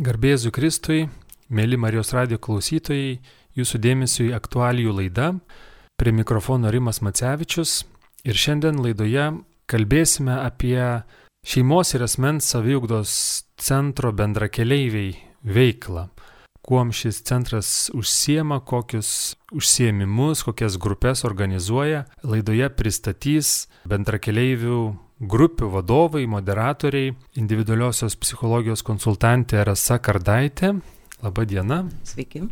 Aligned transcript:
Garbėzu 0.00 0.48
Kristui, 0.48 1.02
mėly 1.52 1.76
Marijos 1.76 2.14
radio 2.16 2.38
klausytojai, 2.40 3.18
jūsų 3.52 3.80
dėmesio 3.84 4.24
į 4.24 4.30
aktualijų 4.32 4.94
laidą. 4.96 5.26
Prie 6.00 6.14
mikrofono 6.16 6.70
Rimas 6.72 7.02
Macevičius 7.04 7.82
ir 8.24 8.40
šiandien 8.40 8.80
laidoje 8.80 9.26
kalbėsime 9.68 10.38
apie 10.46 10.80
šeimos 11.44 11.92
ir 11.92 12.06
asmens 12.08 12.48
saviugdos 12.54 13.12
centro 13.60 14.14
bendrakeleiviai 14.16 15.12
veiklą. 15.44 16.06
Kuom 16.64 16.96
šis 16.96 17.20
centras 17.28 17.90
užsiema, 17.92 18.62
kokius 18.64 19.36
užsiemimus, 19.52 20.46
kokias 20.48 20.80
grupės 20.80 21.26
organizuoja. 21.28 22.06
Laidoje 22.24 22.72
pristatys 22.72 23.66
bendrakeleivių 23.84 24.80
grupių 25.22 25.70
vadovai, 25.70 26.26
moderatoriai, 26.26 27.14
individualiosios 27.38 28.16
psichologijos 28.18 28.82
konsultantė 28.82 29.62
Rasa 29.64 30.00
Kardaitė. 30.02 30.74
Labą 31.22 31.46
dieną. 31.46 31.84
Sveiki. 32.02 32.42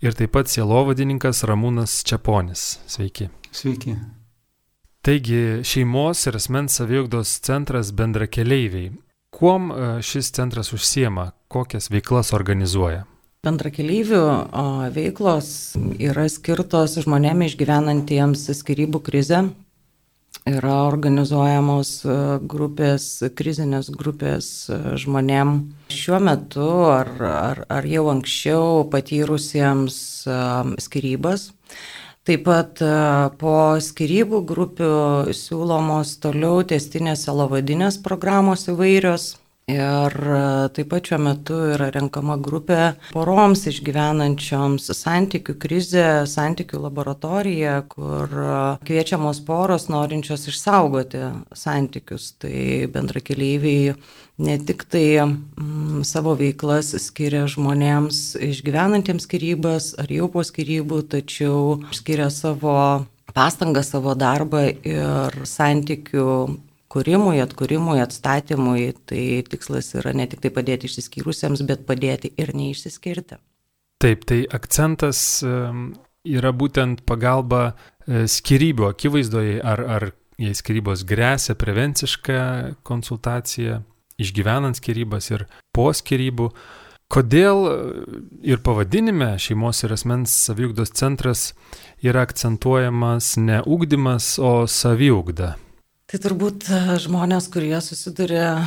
Ir 0.00 0.14
taip 0.16 0.32
pat 0.32 0.48
sielovadininkas 0.48 1.42
Ramūnas 1.50 1.98
Čiaponis. 2.06 2.78
Sveiki. 2.86 3.28
Sveiki. 3.50 3.96
Taigi 5.02 5.64
šeimos 5.66 6.22
ir 6.28 6.36
asmens 6.38 6.76
saviugdos 6.78 7.38
centras 7.42 7.90
bendrakeleiviai. 7.96 8.92
Kuom 9.34 9.70
e, 9.72 9.88
šis 10.04 10.30
centras 10.36 10.72
užsiema, 10.76 11.30
kokias 11.48 11.90
veiklas 11.90 12.34
organizuoja? 12.36 13.06
Bendrakeleivių 13.40 14.22
veiklos 14.92 15.50
yra 15.96 16.26
skirtos 16.28 16.98
žmonėms 17.00 17.46
išgyvenantiems 17.48 18.44
skirybų 18.58 19.00
krizę, 19.06 19.46
yra 20.48 20.76
organizuojamos 20.88 21.92
e, 22.04 22.16
grupės, 22.50 23.06
krizinės 23.36 23.90
grupės 23.92 24.68
e, 24.70 24.78
žmonėm 25.00 25.54
šiuo 25.92 26.20
metu 26.24 26.68
ar, 26.90 27.10
ar, 27.30 27.62
ar 27.68 27.88
jau 27.88 28.06
anksčiau 28.12 28.84
patyrusiems 28.92 29.96
e, 30.26 30.38
skirybas. 30.82 31.50
Taip 32.28 32.44
pat 32.44 32.82
po 33.40 33.52
skirybų 33.80 34.42
grupių 34.46 34.90
siūlomos 35.34 36.12
toliau 36.20 36.60
testinės 36.68 37.24
selovadinės 37.24 37.96
programos 38.04 38.66
įvairios 38.68 39.30
Ir 39.70 40.14
e, 40.14 40.42
taip 40.74 40.90
pat 40.90 41.10
šiuo 41.10 41.18
metu 41.22 41.56
yra 41.74 41.90
renkama 41.94 42.36
grupė 42.42 42.94
poroms 43.12 43.66
išgyvenančioms 43.70 44.90
santykių 44.96 45.56
krizę, 45.62 46.06
santykių 46.30 46.80
laboratoriją, 46.86 47.76
kur 47.92 48.30
e, 48.30 48.56
kviečiamos 48.88 49.42
poros 49.46 49.88
norinčios 49.92 50.48
išsaugoti 50.50 51.22
santykius. 51.56 52.32
Tai 52.40 52.56
bendra 52.94 53.22
keleiviai 53.22 53.94
ne 54.40 54.56
tik 54.64 54.86
tai 54.90 55.06
mm, 55.20 56.02
savo 56.08 56.34
veiklas 56.38 56.94
skiria 57.04 57.44
žmonėms 57.50 58.40
išgyvenantiems 58.40 59.28
skirybas 59.28 59.92
ar 60.00 60.10
jau 60.10 60.30
po 60.32 60.44
skirybų, 60.46 61.04
tačiau 61.14 61.80
skiria 61.94 62.30
savo 62.32 62.74
pastangą, 63.34 63.84
savo 63.86 64.16
darbą 64.18 64.64
ir 64.70 65.40
santykių 65.46 66.26
kūrimui, 66.90 67.38
atkūrimui, 67.44 68.00
atstatymui, 68.02 68.90
tai 69.06 69.22
tikslas 69.46 69.92
yra 70.00 70.14
ne 70.16 70.26
tik 70.30 70.42
tai 70.44 70.50
padėti 70.54 70.90
išsiskyrusiems, 70.90 71.62
bet 71.68 71.86
padėti 71.88 72.32
ir 72.40 72.52
neišsiskirti. 72.56 73.38
Taip, 74.00 74.24
tai 74.26 74.42
akcentas 74.48 75.20
yra 76.24 76.52
būtent 76.52 77.04
pagalba 77.08 77.70
e, 77.70 78.26
skirybų 78.28 78.90
akivaizdoje, 78.90 79.60
ar, 79.64 79.80
ar 79.80 80.10
jei 80.40 80.56
skirybos 80.56 81.04
grėsia 81.08 81.56
prevenciška 81.58 82.76
konsultacija, 82.86 83.80
išgyvenant 84.20 84.78
skirybas 84.80 85.30
ir 85.32 85.46
po 85.72 85.90
skirybų. 85.96 86.50
Kodėl 87.10 87.64
e, 87.66 87.78
ir 88.52 88.60
pavadinime 88.64 89.32
šeimos 89.40 89.82
ir 89.84 89.96
asmens 89.96 90.34
saviugdos 90.48 90.92
centras 90.96 91.50
yra 92.04 92.24
akcentuojamas 92.28 93.34
ne 93.40 93.62
ūkdymas, 93.64 94.36
o 94.40 94.66
saviugda? 94.70 95.56
Tai 96.10 96.18
turbūt 96.18 96.64
e, 96.66 96.78
žmonės, 96.98 97.44
kurie 97.54 97.76
susiduria 97.86 98.64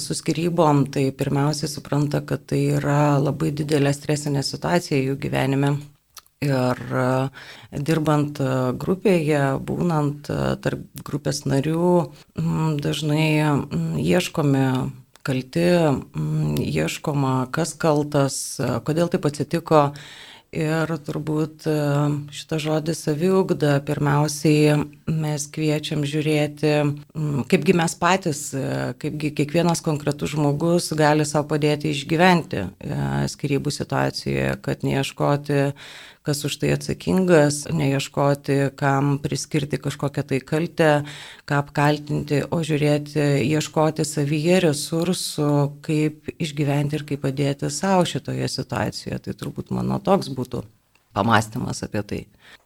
su 0.00 0.14
skirybom, 0.16 0.86
tai 0.88 1.10
pirmiausiai 1.12 1.68
supranta, 1.68 2.22
kad 2.24 2.46
tai 2.48 2.62
yra 2.78 3.18
labai 3.20 3.50
didelė 3.52 3.92
stresinė 3.92 4.40
situacija 4.40 5.02
jų 5.02 5.18
gyvenime. 5.20 5.74
Ir 6.46 6.80
e, 6.96 7.10
dirbant 7.84 8.40
e, 8.40 8.48
grupėje, 8.80 9.42
būnant 9.68 10.30
tarp 10.64 11.04
grupės 11.04 11.42
narių, 11.44 11.90
dažnai 12.80 13.28
ieškomi 14.00 14.64
kalti, 15.20 15.68
ieškoma, 16.64 17.34
kas 17.52 17.76
kaltas, 17.76 18.38
kodėl 18.88 19.12
taip 19.12 19.28
atsitiko 19.28 19.90
Ir 20.54 20.90
turbūt 21.02 21.66
e, 21.66 21.72
šitą 22.30 22.58
žodį 22.62 22.94
saviugda. 22.94 23.72
Pirmiausiai 23.86 24.76
mes 25.10 25.46
kviečiam 25.52 26.04
žiūrėti, 26.06 26.70
kaipgi 27.50 27.74
mes 27.76 27.96
patys, 27.98 28.42
e, 28.54 28.94
kaipgi 29.02 29.32
kiekvienas 29.36 29.82
konkretus 29.84 30.36
žmogus 30.36 30.92
gali 30.96 31.26
savo 31.26 31.50
padėti 31.50 31.90
išgyventi 31.90 32.62
e, 32.62 32.68
skirybų 33.32 33.74
situacijoje, 33.74 34.54
kad 34.62 34.86
neieškoti 34.86 35.60
kas 36.26 36.42
už 36.48 36.56
tai 36.58 36.72
atsakingas, 36.74 37.62
neieškoti, 37.70 38.58
kam 38.78 39.16
priskirti 39.22 39.78
kažkokią 39.78 40.24
tai 40.26 40.40
kaltę, 40.42 40.90
ką 41.46 41.60
apkaltinti, 41.62 42.42
o 42.50 42.58
žiūrėti, 42.66 43.22
ieškoti 43.46 44.06
savyje 44.06 44.62
resursų, 44.66 45.50
kaip 45.86 46.32
išgyventi 46.34 46.98
ir 46.98 47.06
kaip 47.06 47.22
padėti 47.22 47.70
savo 47.70 48.06
šitoje 48.08 48.48
situacijoje. 48.50 49.20
Tai 49.28 49.36
turbūt 49.38 49.70
mano 49.76 50.00
toks 50.02 50.32
būtų 50.34 50.64
pamastymas 51.16 51.84
apie 51.86 52.02
tai, 52.02 52.20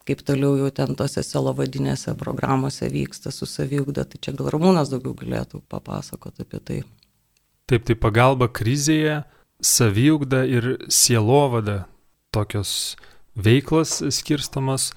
kaip 0.08 0.24
toliau 0.26 0.56
jau 0.58 0.70
ten 0.74 0.96
tose 0.98 1.22
selovadinėse 1.26 2.16
programuose 2.18 2.88
vyksta 2.90 3.30
su 3.34 3.46
saviugda, 3.46 4.08
tai 4.08 4.18
čia 4.24 4.34
gal 4.38 4.50
Ramūnas 4.54 4.90
daugiau 4.90 5.14
galėtų 5.20 5.62
papasakoti 5.70 6.48
apie 6.48 6.64
tai. 6.64 6.80
Taip, 7.70 7.84
tai 7.86 7.94
pagalba 7.94 8.48
krizėje, 8.50 9.20
saviugda 9.62 10.42
ir 10.48 10.72
sielovada 10.90 11.84
tokios 12.34 12.96
veiklas 13.34 14.00
skirstamas. 14.14 14.90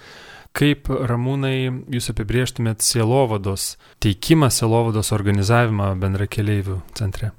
Kaip 0.54 0.86
ramūnai 0.86 1.56
jūs 1.90 2.12
apibrieštumėt 2.14 2.84
sielovados 2.86 3.72
teikimą, 4.06 4.52
sielovados 4.54 5.10
organizavimą 5.16 5.96
bendra 5.98 6.28
keliaivių 6.30 6.78
centre? 6.94 7.32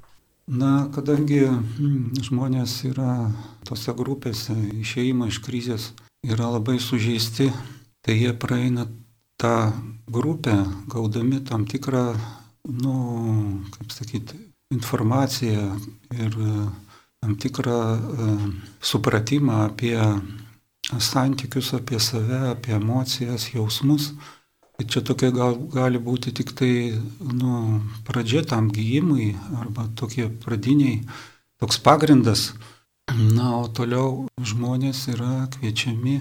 Na, 0.51 0.89
kadangi 0.93 1.39
mm, 1.47 2.19
žmonės 2.27 2.73
yra 2.91 3.31
tose 3.65 3.95
grupėse, 3.97 4.53
išeima 4.83 5.31
iš 5.31 5.39
krizės 5.41 5.87
yra 6.27 6.51
labai 6.53 6.75
sužeisti, 6.83 7.47
tai 8.05 8.19
jie 8.19 8.33
praeina 8.37 8.85
tą 9.41 9.71
grupę, 10.11 10.59
gaudami 10.91 11.39
tam 11.39 11.65
tikrą, 11.65 12.03
nu, 12.83 12.93
kaip 13.73 13.95
sakyti, 13.95 14.37
informaciją 14.75 15.65
ir 16.13 16.37
tam 17.23 17.35
tikrą 17.41 17.79
uh, 17.95 18.45
supratimą 18.81 19.63
apie 19.65 19.97
santykius 20.99 21.73
apie 21.77 21.99
save, 21.99 22.39
apie 22.53 22.75
emocijas, 22.77 23.49
jausmus. 23.53 24.13
Tai 24.75 24.85
čia 24.91 25.01
tokia 25.07 25.31
gal, 25.31 25.55
gali 25.71 26.01
būti 26.03 26.33
tik 26.35 26.51
tai 26.59 26.71
nu, 27.19 27.79
pradžia 28.07 28.43
tam 28.43 28.67
gyjimui 28.67 29.31
arba 29.55 29.87
tokie 29.95 30.27
pradiniai, 30.27 30.99
toks 31.61 31.79
pagrindas. 31.79 32.53
Na, 33.15 33.55
o 33.61 33.69
toliau 33.69 34.25
žmonės 34.41 35.05
yra 35.13 35.45
kviečiami 35.53 36.17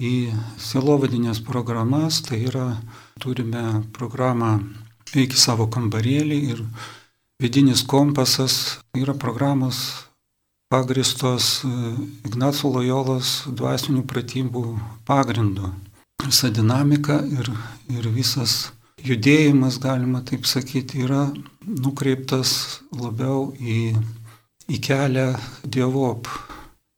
į 0.00 0.14
silovadinės 0.58 1.42
programas, 1.44 2.22
tai 2.24 2.40
yra 2.48 2.72
turime 3.20 3.84
programą 3.92 4.56
Eik 5.10 5.32
į 5.34 5.38
savo 5.42 5.64
kambarėlį 5.74 6.36
ir 6.52 6.60
vidinis 7.42 7.80
kompasas 7.82 8.78
yra 8.94 9.10
programos 9.18 9.80
pagristos 10.70 11.64
e, 11.66 11.68
Ignaco 12.28 12.70
Lojolos 12.70 13.40
dvasinių 13.58 14.04
pratybų 14.06 14.62
pagrindu. 15.08 15.72
Visa 16.22 16.50
dinamika 16.54 17.18
ir, 17.26 17.50
ir 17.90 18.06
visas 18.14 18.70
judėjimas, 19.02 19.80
galima 19.82 20.22
taip 20.22 20.46
sakyti, 20.46 21.02
yra 21.02 21.26
nukreiptas 21.66 22.52
labiau 22.94 23.50
į, 23.58 23.96
į 24.70 24.80
kelią 24.86 25.32
dievop. 25.66 26.30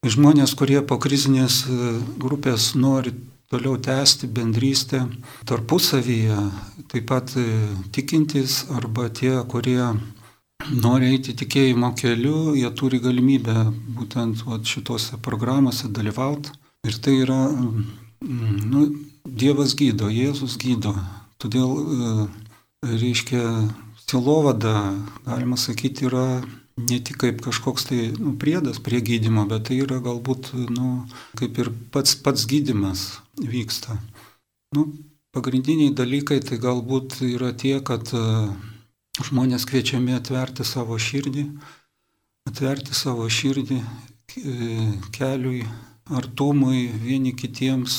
Žmonės, 0.04 0.52
kurie 0.58 0.82
po 0.84 0.98
krizinės 1.00 1.62
e, 1.64 1.94
grupės 2.20 2.74
nori 2.76 3.14
toliau 3.52 3.78
tęsti 3.80 4.28
bendrystę 4.28 5.06
tarpusavyje, 5.48 6.36
taip 6.92 7.08
pat 7.08 7.32
e, 7.40 7.46
tikintis 7.94 8.66
arba 8.76 9.08
tie, 9.08 9.38
kurie 9.48 9.94
nori 10.70 11.12
eiti 11.12 11.34
tikėjimo 11.38 11.92
keliu, 11.98 12.54
jie 12.58 12.70
turi 12.78 13.00
galimybę 13.02 13.66
būtent 13.98 14.44
vat, 14.46 14.66
šitose 14.68 15.18
programuose 15.22 15.90
dalyvauti. 15.90 16.52
Ir 16.86 16.98
tai 17.02 17.18
yra, 17.22 17.40
mm, 17.50 18.62
nu, 18.70 18.86
Dievas 19.22 19.76
gydo, 19.78 20.08
Jėzus 20.10 20.56
gydo. 20.58 20.96
Todėl, 21.38 21.70
e, 21.78 22.26
reiškia, 22.82 23.42
silovada, 24.02 24.92
galima 25.24 25.56
sakyti, 25.56 26.08
yra 26.10 26.42
ne 26.76 26.98
tik 26.98 27.20
kaip 27.22 27.40
kažkoks 27.44 27.86
tai 27.88 28.00
nu, 28.18 28.34
priedas 28.40 28.80
prie 28.82 29.00
gydimo, 29.00 29.46
bet 29.46 29.68
tai 29.68 29.78
yra 29.84 30.00
galbūt 30.02 30.52
nu, 30.74 31.06
kaip 31.38 31.58
ir 31.62 31.70
pats, 31.94 32.16
pats 32.18 32.46
gydimas 32.50 33.22
vyksta. 33.38 33.98
Nu, 34.74 34.88
pagrindiniai 35.36 35.94
dalykai 35.94 36.40
tai 36.44 36.58
galbūt 36.60 37.20
yra 37.28 37.52
tie, 37.56 37.78
kad 37.84 38.10
uh, 38.16 38.50
žmonės 39.20 39.66
kviečiami 39.68 40.14
atverti 40.16 40.64
savo 40.64 40.96
širdį, 40.96 41.44
atverti 42.48 42.94
savo 42.96 43.26
širdį 43.28 43.78
e, 43.78 43.86
keliui, 45.12 45.66
artumui, 46.10 46.88
vieni 47.02 47.34
kitiems, 47.36 47.98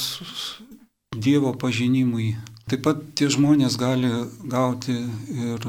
Dievo 1.14 1.52
pažinimui. 1.54 2.32
Taip 2.66 2.82
pat 2.88 3.02
tie 3.14 3.28
žmonės 3.30 3.76
gali 3.78 4.10
gauti 4.50 4.96
ir 5.30 5.68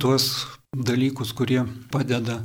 tuos 0.00 0.46
dalykus, 0.72 1.34
kurie 1.36 1.66
padeda 1.92 2.38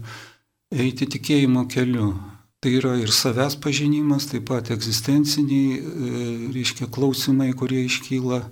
eiti 0.67 1.07
tikėjimo 1.07 1.63
keliu. 1.71 2.11
Tai 2.59 2.73
yra 2.75 2.97
ir 2.99 3.09
savęs 3.15 3.55
pažinimas, 3.63 4.27
taip 4.27 4.49
pat 4.51 4.67
egzistenciniai, 4.75 5.79
e, 5.79 6.25
reiškia, 6.51 6.91
klausimai, 6.91 7.53
kurie 7.55 7.85
iškyla, 7.87 8.43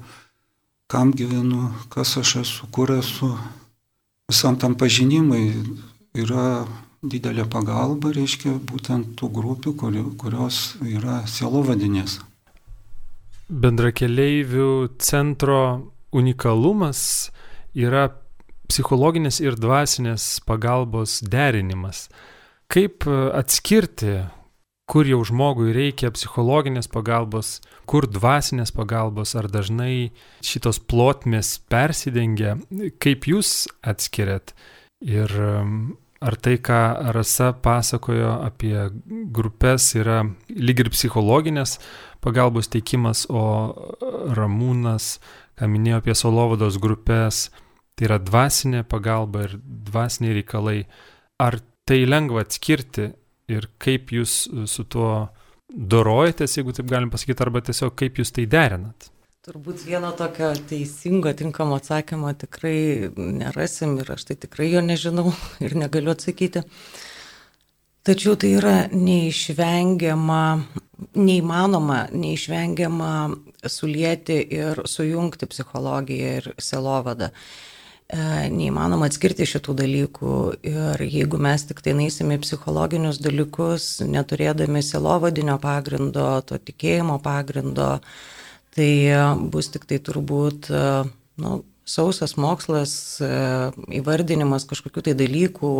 kam 0.87 1.11
gyvenu, 1.11 1.73
kas 1.91 2.15
aš 2.23 2.37
esu, 2.45 2.71
kur 2.71 2.95
esu. 2.95 3.35
Visam 4.29 4.59
tam 4.61 4.75
pažinimai 4.77 5.47
yra 6.13 6.67
didelė 7.01 7.47
pagalba, 7.49 8.11
reiškia, 8.13 8.57
būtent 8.69 9.15
tų 9.17 9.29
grupių, 9.33 9.73
kurios 10.19 10.75
yra 10.85 11.23
sielovadinės. 11.25 12.19
Bendrakeleivių 13.49 14.71
centro 15.01 15.61
unikalumas 16.13 17.31
yra 17.73 18.09
psichologinės 18.69 19.39
ir 19.41 19.57
dvasinės 19.57 20.27
pagalbos 20.45 21.19
derinimas. 21.25 22.05
Kaip 22.69 23.07
atskirti, 23.09 24.19
kur 24.89 25.05
jau 25.05 25.21
žmogui 25.27 25.69
reikia 25.75 26.09
psichologinės 26.13 26.89
pagalbos, 26.89 27.59
kur 27.89 28.07
dvasinės 28.09 28.73
pagalbos, 28.73 29.35
ar 29.37 29.45
dažnai 29.51 30.09
šitos 30.45 30.81
plotmės 30.89 31.59
persidengia, 31.69 32.57
kaip 33.01 33.29
jūs 33.29 33.67
atskiriat 33.85 34.55
ir 35.05 35.33
ar 36.19 36.35
tai, 36.35 36.57
ką 36.59 36.79
Rasa 37.15 37.53
pasakojo 37.63 38.33
apie 38.43 38.75
grupės, 39.31 39.93
yra 39.95 40.23
lyg 40.49 40.83
ir 40.83 40.91
psichologinės 40.91 41.77
pagalbos 42.23 42.67
teikimas, 42.73 43.25
o 43.29 43.71
Ramūnas, 44.35 45.19
ką 45.59 45.69
minėjo 45.71 46.01
apie 46.01 46.15
Solovados 46.17 46.79
grupės, 46.81 47.47
tai 47.95 48.09
yra 48.09 48.19
dvasinė 48.19 48.83
pagalba 48.87 49.47
ir 49.47 49.57
dvasiniai 49.63 50.41
reikalai. 50.41 50.83
Ar 51.39 51.61
tai 51.87 52.03
lengva 52.07 52.43
atskirti 52.43 53.13
ir 53.51 53.69
kaip 53.81 54.13
jūs 54.13 54.41
su 54.69 54.85
tuo 54.89 55.29
dorojatės, 55.69 56.57
jeigu 56.57 56.73
taip 56.75 56.89
galim 56.89 57.11
pasakyti, 57.13 57.45
arba 57.45 57.61
tiesiog 57.65 57.95
kaip 57.99 58.19
jūs 58.21 58.33
tai 58.35 58.47
derinat? 58.49 59.09
Turbūt 59.45 59.85
vieno 59.87 60.11
tokio 60.17 60.51
teisingo, 60.69 61.31
tinkamo 61.37 61.77
atsakymo 61.79 62.33
tikrai 62.41 63.09
nerasim 63.15 63.95
ir 64.01 64.11
aš 64.15 64.27
tai 64.29 64.35
tikrai 64.45 64.67
jo 64.73 64.83
nežinau 64.83 65.31
ir 65.65 65.77
negaliu 65.79 66.13
atsakyti. 66.13 66.65
Tačiau 68.09 68.37
tai 68.39 68.53
yra 68.55 68.75
neišvengiama, 68.95 70.43
neįmanoma, 71.19 71.97
neišvengiama 72.15 73.09
sulieti 73.69 74.39
ir 74.55 74.79
sujungti 74.87 75.49
psichologiją 75.51 76.37
ir 76.39 76.53
selovadą. 76.63 77.29
E, 77.29 77.68
neįmanoma 78.09 79.05
atskirti 79.09 79.45
šitų 79.45 79.75
dalykų 79.83 80.35
ir 80.65 81.03
jeigu 81.05 81.37
mes 81.37 81.65
tik 81.69 81.83
tai 81.85 81.93
naisime 81.93 82.39
psichologinius 82.41 83.19
dalykus, 83.21 83.99
neturėdami 84.01 84.81
selovadinio 84.81 85.59
pagrindo, 85.61 86.41
to 86.41 86.57
tikėjimo 86.57 87.19
pagrindo, 87.21 87.99
tai 88.73 88.91
bus 89.53 89.69
tik 89.69 89.85
tai 89.85 89.99
turbūt 90.01 90.71
e, 90.73 90.83
nu, 91.43 91.61
sausas 91.85 92.33
mokslas, 92.37 92.93
e, 93.21 93.29
įvardinimas 94.01 94.65
kažkokių 94.69 95.09
tai 95.09 95.17
dalykų. 95.19 95.73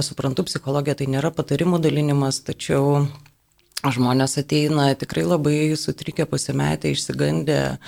Suprantu, 0.00 0.46
psichologija 0.48 0.94
tai 0.96 1.10
nėra 1.12 1.28
patarimų 1.28 1.76
dalinimas, 1.84 2.38
tačiau 2.40 3.02
žmonės 3.86 4.38
ateina 4.40 4.90
tikrai 4.98 5.22
labai 5.26 5.58
sutrikę, 5.78 6.26
pasimetę, 6.26 6.90
išsigandę, 6.90 7.78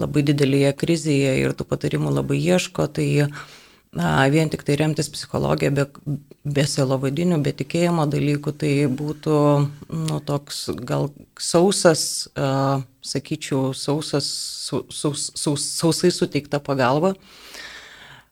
labai 0.00 0.24
didelėje 0.28 0.74
krizėje 0.76 1.38
ir 1.40 1.56
tų 1.56 1.68
patarimų 1.70 2.12
labai 2.18 2.36
ieško, 2.36 2.86
tai 2.92 3.08
na, 3.96 4.10
vien 4.28 4.52
tik 4.52 4.66
tai 4.66 4.76
remtis 4.76 5.08
psichologiją 5.08 5.72
be, 5.72 5.86
be 6.44 6.66
selovadinių, 6.68 7.40
be 7.40 7.54
tikėjimo 7.56 8.04
dalykų, 8.12 8.54
tai 8.60 8.72
būtų 8.92 9.40
nu, 9.88 10.20
toks 10.28 10.68
gal 10.84 11.08
sausas, 11.40 12.28
uh, 12.36 12.84
sakyčiau, 13.00 13.72
sausas, 13.72 14.28
saus, 14.68 15.30
saus, 15.32 15.68
sausai 15.80 16.12
suteikta 16.12 16.60
pagalba. 16.60 17.16
Uh, 17.16 17.47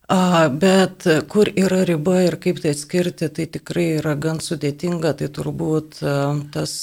Bet 0.06 1.02
kur 1.26 1.48
yra 1.58 1.80
riba 1.82 2.20
ir 2.22 2.36
kaip 2.38 2.60
tai 2.62 2.70
atskirti, 2.76 3.26
tai 3.26 3.46
tikrai 3.50 3.86
yra 3.96 4.12
gan 4.14 4.38
sudėtinga, 4.38 5.16
tai 5.18 5.26
turbūt 5.34 5.98
tas 6.54 6.74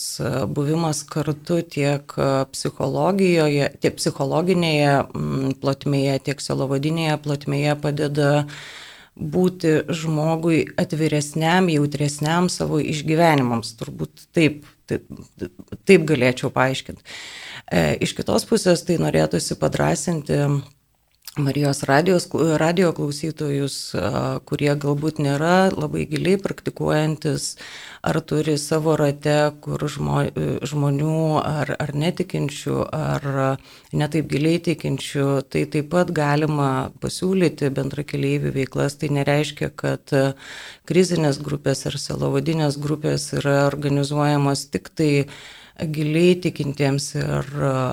buvimas 0.52 1.06
kartu 1.08 1.62
tiek 1.64 2.04
psichologijoje, 2.52 3.70
tiek 3.80 3.96
psichologinėje 3.96 4.98
plotmėje, 5.64 6.18
tiek 6.28 6.44
selovadinėje 6.44 7.16
plotmėje 7.24 7.78
padeda 7.86 8.34
būti 9.16 9.74
žmogui 9.88 10.66
atviresniam, 10.76 11.72
jautresniam 11.72 12.52
savo 12.52 12.84
išgyvenimams. 12.84 13.72
Turbūt 13.80 14.28
taip, 14.36 14.68
taip, 14.90 15.08
taip 15.88 16.08
galėčiau 16.12 16.52
paaiškinti. 16.52 17.08
E, 17.72 17.84
iš 18.04 18.18
kitos 18.20 18.44
pusės 18.50 18.84
tai 18.84 19.00
norėtųsi 19.00 19.56
padrasinti 19.62 20.44
Marijos 21.38 21.84
radijos, 21.84 22.28
radio 22.62 22.92
klausytojus, 22.94 23.76
kurie 24.46 24.70
galbūt 24.78 25.18
nėra 25.18 25.72
labai 25.74 26.04
giliai 26.06 26.38
praktikuojantis, 26.38 27.56
ar 28.06 28.20
turi 28.22 28.54
savo 28.62 28.94
rate, 29.02 29.40
kur 29.66 29.82
žmo, 29.90 30.20
žmonių 30.70 31.16
ar, 31.42 31.72
ar 31.82 31.94
netikinčių, 31.98 32.76
ar 32.86 33.26
netaip 33.98 34.30
giliai 34.30 34.62
tikinčių, 34.62 35.26
tai 35.50 35.66
taip 35.74 35.90
pat 35.96 36.14
galima 36.14 36.92
pasiūlyti 37.02 37.74
bendra 37.74 38.06
keliaivių 38.06 38.54
veiklas. 38.60 39.00
Tai 39.02 39.10
nereiškia, 39.18 39.72
kad 39.74 40.14
krizinės 40.86 41.42
grupės 41.42 41.88
ar 41.90 41.98
selovadinės 41.98 42.78
grupės 42.78 43.32
yra 43.42 43.64
organizuojamos 43.72 44.68
tik 44.70 44.94
tai 44.94 45.12
giliai 45.82 46.36
tikintiems 46.38 47.08
ir 47.18 47.48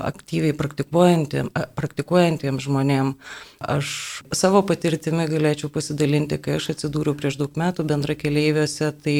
aktyviai 0.05 0.53
praktikuojantiems, 0.57 1.49
praktikuojantiems 1.77 2.65
žmonėms. 2.67 3.33
Aš 3.61 3.89
savo 4.33 4.61
patirtimi 4.65 5.27
galėčiau 5.29 5.71
pasidalinti, 5.73 6.37
kai 6.41 6.59
aš 6.59 6.71
atsidūriau 6.75 7.17
prieš 7.17 7.39
daug 7.41 7.57
metų 7.57 7.85
bendra 7.89 8.15
keliaiviuose, 8.17 8.91
tai 9.03 9.17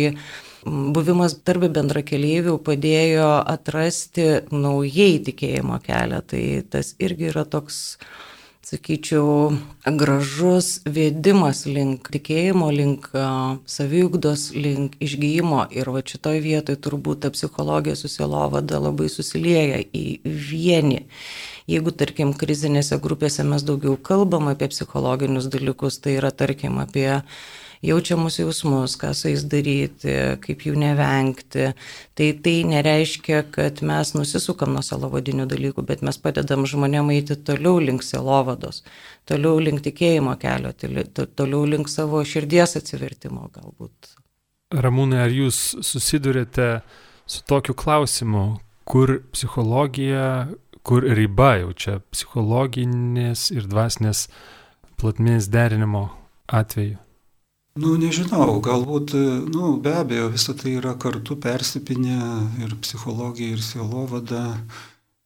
buvimas 0.66 1.38
tarp 1.42 1.68
bendra 1.74 2.04
keliaivių 2.06 2.58
padėjo 2.66 3.30
atrasti 3.50 4.28
naujai 4.54 5.18
tikėjimo 5.26 5.82
kelią. 5.86 6.22
Tai 6.26 6.44
tas 6.70 6.94
irgi 7.02 7.32
yra 7.34 7.46
toks 7.50 7.82
sakyčiau, 8.72 9.52
gražus 10.00 10.80
vėdimas 10.88 11.66
link 11.68 12.08
tikėjimo, 12.14 12.70
link 12.72 13.10
saviugdos, 13.68 14.52
link 14.56 14.96
išgyjimo. 15.04 15.66
Ir 15.76 15.92
va 15.92 16.04
šitoj 16.08 16.40
vietoj 16.44 16.80
turbūt 16.80 17.26
ta 17.26 17.32
psichologija 17.36 17.98
susilovada 18.00 18.80
labai 18.80 19.10
susilieja 19.12 19.82
į 19.84 20.06
vienį. 20.26 21.02
Jeigu, 21.72 21.92
tarkim, 21.96 22.32
krizinėse 22.36 22.98
grupėse 23.04 23.44
mes 23.48 23.64
daugiau 23.68 23.98
kalbam 24.00 24.50
apie 24.52 24.72
psichologinius 24.72 25.52
dalykus, 25.52 26.00
tai 26.02 26.18
yra, 26.20 26.32
tarkim, 26.32 26.80
apie 26.82 27.22
jaučiamus 27.82 28.40
jausmus, 28.40 28.96
ką 29.00 29.12
su 29.18 29.32
jais 29.32 29.44
daryti, 29.50 30.14
kaip 30.44 30.66
jų 30.68 30.76
nevengti. 30.80 31.72
Tai 32.18 32.30
tai 32.46 32.56
nereiškia, 32.70 33.44
kad 33.54 33.82
mes 33.86 34.14
nusisukam 34.18 34.76
nuo 34.76 34.84
selovadinių 34.86 35.48
dalykų, 35.50 35.86
bet 35.88 36.06
mes 36.06 36.20
padedam 36.22 36.68
žmonėm 36.70 37.12
eiti 37.16 37.38
toliau 37.38 37.82
link 37.82 38.06
selovados, 38.06 38.84
toliau 39.30 39.60
link 39.64 39.84
tikėjimo 39.86 40.38
kelio, 40.42 40.74
toliau 40.78 41.66
link 41.70 41.90
savo 41.92 42.24
širdies 42.26 42.78
atsivertimo 42.80 43.50
galbūt. 43.54 44.16
Ramūnai, 44.72 45.26
ar 45.26 45.34
jūs 45.36 45.58
susidurėte 45.84 46.80
su 47.28 47.42
tokiu 47.50 47.76
klausimu, 47.76 48.62
kur 48.88 49.20
psichologija, 49.34 50.48
kur 50.88 51.06
riba 51.06 51.54
jau 51.62 51.74
čia 51.76 52.00
psichologinės 52.14 53.50
ir 53.54 53.68
dvasinės 53.70 54.28
platmės 55.02 55.50
derinimo 55.52 56.08
atveju? 56.48 57.00
Nu, 57.80 57.94
nežinau, 57.96 58.58
galbūt, 58.60 59.14
nu, 59.48 59.78
be 59.80 59.94
abejo, 59.96 60.26
visą 60.34 60.52
tai 60.60 60.74
yra 60.76 60.92
kartu 61.00 61.38
persipinę 61.40 62.18
ir 62.60 62.74
psichologija, 62.84 63.54
ir 63.56 63.62
sielovada, 63.64 64.42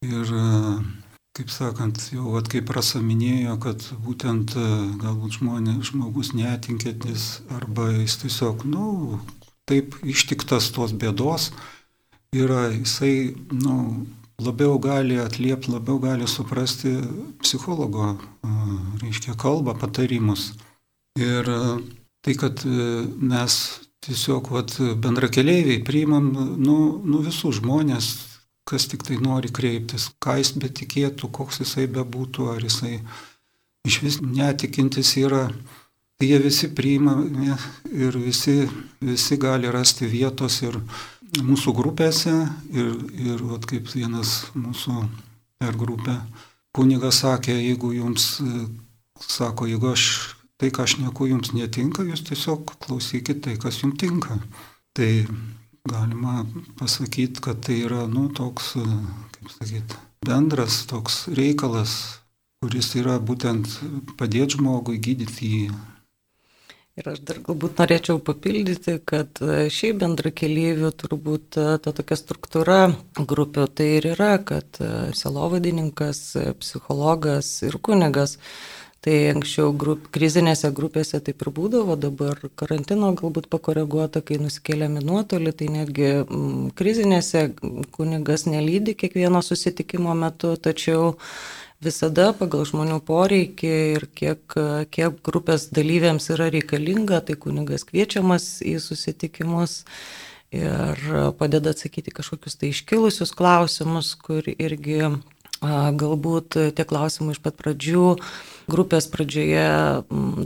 ir 0.06 0.30
kaip 1.34 1.50
sakant, 1.50 1.98
jau 2.14 2.36
vat, 2.36 2.46
kaip 2.52 2.68
prasaminėjo, 2.70 3.56
kad 3.64 3.82
būtent 4.04 4.54
galbūt 5.02 5.40
žmonė, 5.40 5.74
žmogus 5.90 6.30
netinkintis 6.38 7.26
arba 7.50 7.88
jis 7.96 8.14
tiesiog, 8.22 8.62
nu, 8.70 9.18
taip 9.66 9.98
ištiktas 10.06 10.70
tos 10.70 10.94
bėdos, 10.94 11.50
yra, 12.30 12.68
jisai, 12.76 13.34
nu, 13.50 14.06
labiau 14.38 14.78
gali 14.78 15.18
atliepti, 15.18 15.74
labiau 15.74 15.98
gali 15.98 16.30
suprasti 16.30 16.94
psichologo, 17.42 18.14
reiškia, 19.02 19.34
kalbą, 19.34 19.74
patarimus. 19.82 20.52
Ir 21.18 21.48
tai, 22.26 22.34
kad 22.34 22.64
mes 22.66 23.56
tiesiog 24.02 24.50
vat, 24.50 24.74
bendrakeleiviai 25.02 25.84
priimam 25.86 26.32
nu, 26.58 26.76
nu 27.06 27.22
visus 27.22 27.60
žmonės, 27.60 28.10
kas 28.66 28.88
tik 28.90 29.04
tai 29.06 29.20
nori 29.22 29.52
kreiptis, 29.54 30.08
ką 30.22 30.40
jis 30.40 30.52
betikėtų, 30.58 31.30
koks 31.30 31.62
jisai 31.62 31.86
bebūtų, 31.90 32.48
ar 32.50 32.66
jisai 32.66 32.98
iš 33.86 34.00
vis 34.02 34.18
netikintis 34.22 35.12
yra, 35.22 35.46
tai 36.18 36.32
jie 36.32 36.40
visi 36.42 36.72
priimami 36.74 37.54
ir 37.94 38.18
visi, 38.18 38.64
visi 38.98 39.38
gali 39.38 39.70
rasti 39.70 40.10
vietos 40.10 40.58
ir 40.66 40.80
mūsų 41.36 41.74
grupėse 41.78 42.34
ir, 42.74 42.90
ir 43.22 43.46
vat, 43.46 43.70
kaip 43.70 43.86
vienas 43.94 44.48
mūsų 44.58 44.98
per 45.62 45.78
grupę 45.78 46.18
kunigas 46.76 47.22
sakė, 47.22 47.54
jeigu 47.54 47.94
jums, 47.96 48.36
sako, 49.22 49.70
jeigu 49.70 49.94
aš 49.94 50.35
tai, 50.60 50.70
ką 50.72 50.86
aš 50.86 50.98
neku 51.02 51.28
jums 51.30 51.52
netinka, 51.56 52.06
jūs 52.06 52.24
tiesiog 52.28 52.76
klausykite 52.86 53.42
tai, 53.48 53.56
kas 53.60 53.82
jums 53.82 53.98
tinka. 54.00 54.38
Tai 54.96 55.10
galima 55.86 56.46
pasakyti, 56.80 57.42
kad 57.44 57.60
tai 57.66 57.80
yra, 57.84 58.06
nu, 58.10 58.28
toks, 58.34 58.74
kaip 59.36 59.52
sakyti, 59.58 60.00
bendras 60.26 60.84
toks 60.90 61.26
reikalas, 61.36 61.98
kuris 62.62 62.94
yra 62.98 63.18
būtent 63.20 63.76
padėti 64.18 64.56
žmogui 64.56 64.98
gydyti 65.02 65.52
jį 65.52 65.68
Ir 66.96 67.10
aš 67.10 67.18
dar 67.28 67.42
galbūt 67.44 67.76
norėčiau 67.76 68.22
papildyti, 68.24 68.94
kad 69.04 69.36
e, 69.44 69.66
šiaip 69.68 69.98
bendra 70.00 70.30
keliaivių 70.32 70.88
turbūt 71.02 71.58
e, 71.60 71.64
ta 71.84 71.92
tokia 71.92 72.16
struktūra 72.16 72.78
grupių 73.20 73.66
tai 73.76 73.88
ir 73.98 74.06
yra, 74.14 74.30
kad 74.40 74.80
e, 74.80 74.88
selovadininkas, 75.18 76.20
psichologas 76.62 77.50
ir 77.68 77.76
kunigas. 77.84 78.38
Tai 79.06 79.14
anksčiau 79.30 79.68
grup, 79.70 80.08
krizinėse 80.10 80.66
grupėse 80.74 81.20
taip 81.22 81.44
ir 81.44 81.50
būdavo, 81.54 81.94
dabar 81.94 82.40
karantino 82.58 83.12
galbūt 83.14 83.44
pakoreguota, 83.52 84.18
kai 84.18 84.40
nusikėlėme 84.42 84.98
nuotolį, 84.98 85.52
tai 85.60 85.68
netgi 85.70 86.08
m, 86.08 86.24
mm, 86.24 86.64
krizinėse 86.74 87.44
kunigas 87.94 88.48
nelydi 88.50 88.96
kiekvieno 88.98 89.44
susitikimo 89.46 90.16
metu, 90.18 90.56
tačiau 90.58 91.12
visada 91.86 92.32
pagal 92.34 92.66
žmonių 92.66 92.98
poreikį 93.06 93.72
ir 93.92 94.08
kiek, 94.18 94.58
kiek 94.90 95.22
grupės 95.22 95.68
dalyviams 95.70 96.26
yra 96.34 96.50
reikalinga, 96.50 97.22
tai 97.28 97.38
kunigas 97.38 97.86
kviečiamas 97.86 98.56
į 98.66 98.80
susitikimus 98.82 99.84
ir 100.50 100.98
padeda 101.38 101.70
atsakyti 101.76 102.10
kažkokius 102.10 102.58
tai 102.58 102.74
iškilusius 102.74 103.30
klausimus, 103.38 104.16
kur 104.18 104.50
irgi 104.50 105.14
galbūt 106.00 106.56
tie 106.76 106.84
klausimai 106.88 107.34
iš 107.34 107.40
pat 107.44 107.56
pradžių, 107.58 108.06
grupės 108.70 109.06
pradžioje 109.12 109.66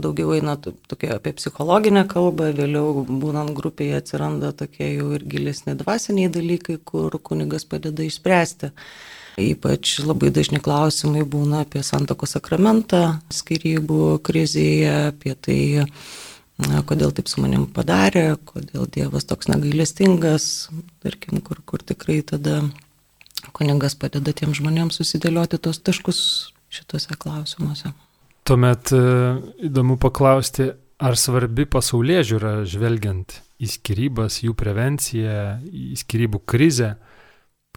daugiau 0.03 0.35
eina 0.35 0.57
tokia 0.61 1.15
apie 1.17 1.33
psichologinę 1.37 2.05
kalbą, 2.09 2.51
vėliau 2.57 3.05
būnant 3.07 3.53
grupėje 3.57 4.01
atsiranda 4.01 4.51
tokie 4.57 4.93
jau 4.95 5.11
ir 5.17 5.25
gilesni 5.25 5.77
dvasiniai 5.79 6.31
dalykai, 6.33 6.77
kur 6.83 7.17
kunigas 7.21 7.65
padeda 7.65 8.05
išspręsti. 8.05 8.71
Ypač 9.39 10.01
labai 10.03 10.29
dažni 10.35 10.59
klausimai 10.59 11.23
būna 11.23 11.63
apie 11.63 11.81
santoko 11.87 12.27
sakramentą, 12.27 13.21
skirybų 13.31 14.19
krizėje, 14.27 14.91
apie 15.13 15.35
tai, 15.39 15.59
na, 16.59 16.83
kodėl 16.83 17.13
taip 17.15 17.31
su 17.31 17.39
manim 17.41 17.63
padarė, 17.71 18.35
kodėl 18.45 18.89
Dievas 18.91 19.25
toks 19.29 19.47
negailestingas, 19.47 20.69
tarkim, 21.01 21.39
kur, 21.39 21.63
kur 21.63 21.79
tikrai 21.79 22.19
tada 22.27 22.59
kuningas 23.55 23.97
padeda 23.99 24.33
tiem 24.35 24.53
žmonėms 24.57 24.99
susidėlioti 25.01 25.59
tos 25.61 25.81
taškus 25.81 26.21
šituose 26.71 27.17
klausimuose. 27.19 27.91
Tuomet 28.47 28.91
e, 28.95 29.01
įdomu 29.67 29.97
paklausti, 30.01 30.71
ar 31.01 31.17
svarbi 31.17 31.67
pasaulyje 31.69 32.23
žiūra 32.31 32.53
žvelgiant 32.69 33.35
į 33.61 33.69
skirybas, 33.75 34.39
jų 34.45 34.55
prevenciją, 34.57 35.59
į 35.65 35.97
skirybų 36.01 36.41
krizę, 36.49 36.95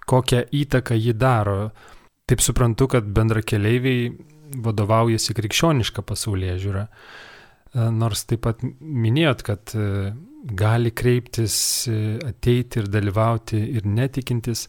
kokią 0.09 0.45
įtaką 0.63 0.97
ji 0.97 1.17
daro. 1.17 1.59
Taip 2.29 2.41
suprantu, 2.45 2.89
kad 2.93 3.09
bendra 3.17 3.43
keleiviai 3.45 4.09
vadovaujasi 4.65 5.37
krikščionišką 5.37 6.05
pasaulyje 6.07 6.57
žiūrą. 6.65 6.85
E, 6.87 7.89
nors 7.93 8.25
taip 8.31 8.45
pat 8.47 8.65
minėjot, 8.65 9.45
kad 9.45 9.77
e, 9.77 10.13
gali 10.45 10.93
kreiptis, 10.93 11.57
ateiti 12.25 12.83
ir 12.83 12.91
dalyvauti 12.93 13.61
ir 13.79 13.87
netikintis, 13.89 14.69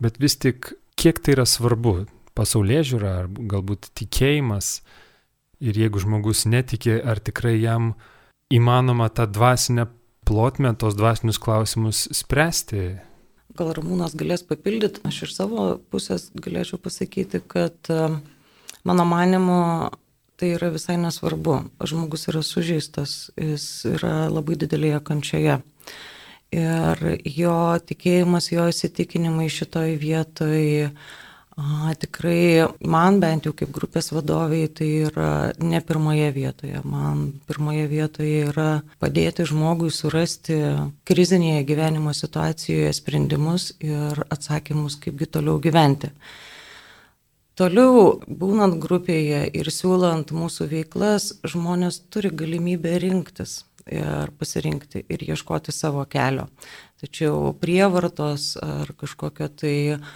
bet 0.00 0.20
vis 0.20 0.36
tik 0.40 0.72
kiek 1.00 1.20
tai 1.20 1.36
yra 1.36 1.46
svarbu- 1.46 2.06
pasaulyje 2.38 2.82
žiūra 2.94 3.10
ar 3.24 3.28
galbūt 3.28 3.90
tikėjimas 3.94 4.80
ir 5.60 5.74
jeigu 5.74 6.00
žmogus 6.00 6.46
netiki, 6.46 7.00
ar 7.04 7.20
tikrai 7.20 7.60
jam 7.60 7.94
įmanoma 8.52 9.10
tą 9.12 9.26
dvasinę 9.26 9.86
plotmę, 10.24 10.76
tos 10.76 10.94
dvasinius 10.94 11.38
klausimus 11.38 12.08
spręsti 12.12 13.00
gal 13.60 13.72
Ramūnas 13.76 14.14
galės 14.18 14.44
papildyti, 14.46 15.02
aš 15.06 15.24
iš 15.26 15.34
savo 15.36 15.64
pusės 15.92 16.30
galėčiau 16.38 16.80
pasakyti, 16.82 17.42
kad 17.50 17.90
mano 18.86 19.06
manimo 19.08 19.90
tai 20.40 20.54
yra 20.56 20.70
visai 20.72 20.96
nesvarbu. 21.00 21.58
Žmogus 21.84 22.28
yra 22.32 22.40
sužeistas, 22.46 23.30
jis 23.36 23.66
yra 23.90 24.30
labai 24.32 24.56
didelėje 24.60 25.02
kančioje. 25.04 25.58
Ir 26.50 27.02
jo 27.30 27.56
tikėjimas, 27.86 28.50
jo 28.50 28.66
įsitikinimai 28.72 29.46
šitoj 29.52 29.94
vietoje 30.00 30.90
A, 31.60 31.92
tikrai 31.98 32.68
man 32.88 33.18
bent 33.20 33.44
jau 33.44 33.52
kaip 33.52 33.72
grupės 33.74 34.08
vadoviai 34.14 34.68
tai 34.72 34.86
yra 35.10 35.30
ne 35.60 35.80
pirmoje 35.84 36.30
vietoje. 36.32 36.80
Man 36.88 37.24
pirmoje 37.48 37.88
vietoje 37.90 38.46
yra 38.48 38.68
padėti 39.02 39.44
žmogui 39.50 39.90
surasti 39.92 40.56
krizinėje 41.10 41.66
gyvenimo 41.68 42.14
situacijoje 42.16 42.94
sprendimus 42.96 43.74
ir 43.84 44.22
atsakymus, 44.30 44.96
kaipgi 45.02 45.28
toliau 45.36 45.60
gyventi. 45.60 46.12
Toliau, 47.60 48.22
būnant 48.24 48.78
grupėje 48.80 49.42
ir 49.60 49.68
siūlant 49.68 50.32
mūsų 50.32 50.70
veiklas, 50.70 51.32
žmonės 51.44 52.00
turi 52.08 52.30
galimybę 52.32 52.94
rinktis 53.02 53.58
ir 53.86 54.32
pasirinkti 54.38 55.04
ir 55.08 55.24
ieškoti 55.30 55.72
savo 55.72 56.04
kelio. 56.10 56.48
Tačiau 57.00 57.54
prievartos 57.60 58.56
ar 58.60 58.92
kažkokio 59.00 59.48
tai 59.48 59.76
uh, 59.94 60.10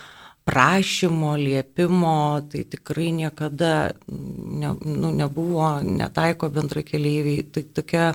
prašymo, 0.44 1.37
liepimo, 1.37 2.40
tai 2.52 2.64
tikrai 2.64 3.12
niekada 3.12 3.90
ne, 4.09 4.75
nu, 4.85 5.12
nebuvo, 5.12 5.80
netaiko 5.83 6.50
bendra 6.52 6.85
keliaiviai. 6.85 7.47
Tai 7.52 7.64
tokia 7.76 8.12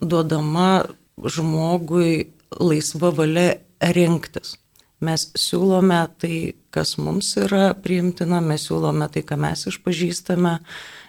duodama 0.00 0.84
žmogui 1.16 2.32
laisva 2.60 3.10
valia 3.16 3.56
rinktis. 3.80 4.56
Mes 5.04 5.26
siūlome 5.36 5.98
tai, 6.20 6.36
kas 6.72 6.96
mums 7.00 7.34
yra 7.40 7.72
priimtina, 7.84 8.40
mes 8.44 8.68
siūlome 8.68 9.08
tai, 9.12 9.24
ką 9.28 9.36
mes 9.40 9.66
išpažįstame, 9.72 10.54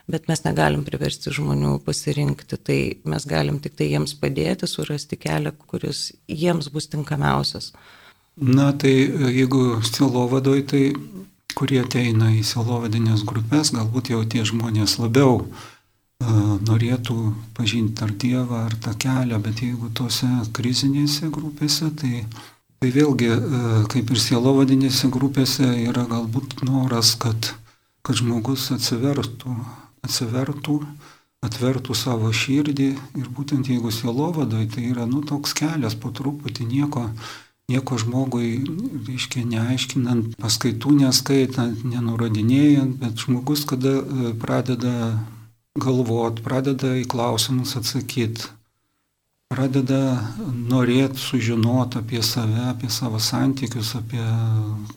bet 0.08 0.28
mes 0.32 0.44
negalim 0.46 0.84
priversti 0.88 1.34
žmonių 1.36 1.78
pasirinkti. 1.86 2.58
Tai 2.58 2.80
mes 3.12 3.28
galim 3.28 3.60
tik 3.64 3.76
tai 3.80 3.92
jiems 3.92 4.16
padėti 4.20 4.70
surasti 4.70 5.20
kelią, 5.20 5.54
kuris 5.68 6.12
jiems 6.32 6.72
bus 6.74 6.90
tinkamiausias. 6.92 7.74
Na 8.38 8.72
tai 8.72 8.94
e, 9.08 9.32
jeigu 9.34 9.82
silovadoj, 9.86 10.62
tai 10.70 10.84
kurie 11.58 11.82
ateina 11.82 12.30
į 12.38 12.44
silovadinės 12.46 13.26
grupės, 13.28 13.74
galbūt 13.74 14.12
jau 14.14 14.22
tie 14.30 14.44
žmonės 14.46 15.00
labiau 15.02 15.40
uh, 15.42 16.52
norėtų 16.68 17.16
pažinti 17.58 18.04
ar 18.06 18.14
Dievą, 18.14 18.60
ar 18.68 18.76
tą 18.78 18.94
kelią, 18.94 19.40
bet 19.42 19.64
jeigu 19.66 19.90
tose 19.98 20.30
krizinėse 20.54 21.32
grupėse, 21.34 21.90
tai, 21.98 22.28
tai 22.78 22.92
vėlgi, 22.94 23.32
uh, 23.34 23.82
kaip 23.90 24.14
ir 24.14 24.22
silovadinėse 24.22 25.10
grupėse, 25.10 25.66
yra 25.88 26.06
galbūt 26.06 26.60
noras, 26.68 27.16
kad, 27.18 27.56
kad 28.06 28.22
žmogus 28.22 28.70
atsivertų, 28.78 29.58
atsivertų, 30.08 30.80
atvertų 31.46 31.96
savo 31.96 32.32
širdį 32.34 32.88
ir 33.20 33.28
būtent 33.36 33.70
jeigu 33.70 33.92
silovadoj, 33.94 34.70
tai 34.74 34.88
yra, 34.92 35.06
nu, 35.06 35.22
toks 35.22 35.54
kelias 35.58 35.96
po 36.00 36.10
truputį 36.16 36.66
nieko 36.72 37.10
nieko 37.68 37.98
žmogui, 38.00 38.62
reiškia, 39.10 39.42
neaiškinant, 39.44 40.38
paskaitų 40.40 40.94
neskaitant, 41.02 41.82
nenurodinėjant, 41.84 42.94
bet 43.02 43.26
žmogus, 43.26 43.66
kada 43.68 43.98
e, 44.00 44.30
pradeda 44.40 44.94
galvot, 45.76 46.40
pradeda 46.46 46.94
į 46.96 47.04
klausimus 47.12 47.76
atsakyti, 47.76 48.48
pradeda 49.52 50.00
norėti 50.72 51.20
sužinoti 51.20 52.00
apie 52.00 52.24
save, 52.24 52.70
apie 52.72 52.88
savo 52.88 53.20
santykius, 53.20 53.98
apie, 54.00 54.24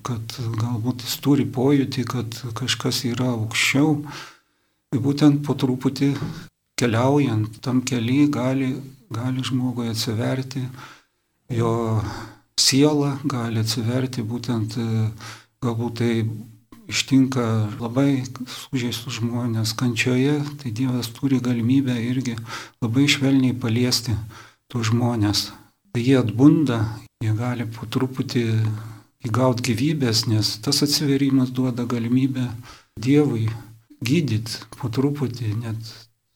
kad 0.07 0.39
galbūt 0.63 1.03
jis 1.07 1.19
turi 1.27 1.47
pojūtį, 1.51 2.07
kad 2.15 2.39
kažkas 2.63 3.03
yra 3.11 3.33
aukščiau. 3.35 3.97
Būtent 4.91 5.45
po 5.47 5.55
truputį 5.55 6.17
keliaujant 6.81 7.61
tam 7.63 7.83
keliui 7.87 8.27
gali, 8.27 8.73
gali 9.13 9.45
žmogui 9.47 9.91
atsiverti, 9.93 10.65
jo 11.55 12.01
siela 12.59 13.13
gali 13.23 13.63
atsiverti 13.63 14.25
būtent 14.27 14.75
galbūt 15.63 16.01
tai 16.01 16.15
ištinka 16.91 17.45
labai 17.79 18.25
sužeistus 18.51 19.21
žmonės 19.21 19.77
kančioje, 19.79 20.41
tai 20.59 20.75
Dievas 20.75 21.13
turi 21.15 21.39
galimybę 21.39 21.95
irgi 21.95 22.35
labai 22.83 23.07
švelniai 23.07 23.55
paliesti 23.55 24.17
tų 24.73 24.83
žmonės. 24.91 25.51
Tai 25.95 26.03
jie 26.03 26.19
atbunda, 26.19 26.83
jie 27.23 27.31
gali 27.39 27.67
po 27.77 27.87
truputį 27.87 28.45
įgauti 29.27 29.71
gyvybės, 29.71 30.27
nes 30.27 30.57
tas 30.65 30.83
atsiverimas 30.83 31.55
duoda 31.55 31.87
galimybę 31.87 32.49
Dievui 33.01 33.47
gydyti 34.05 34.65
po 34.79 34.89
truputį, 34.93 35.53
net 35.61 35.81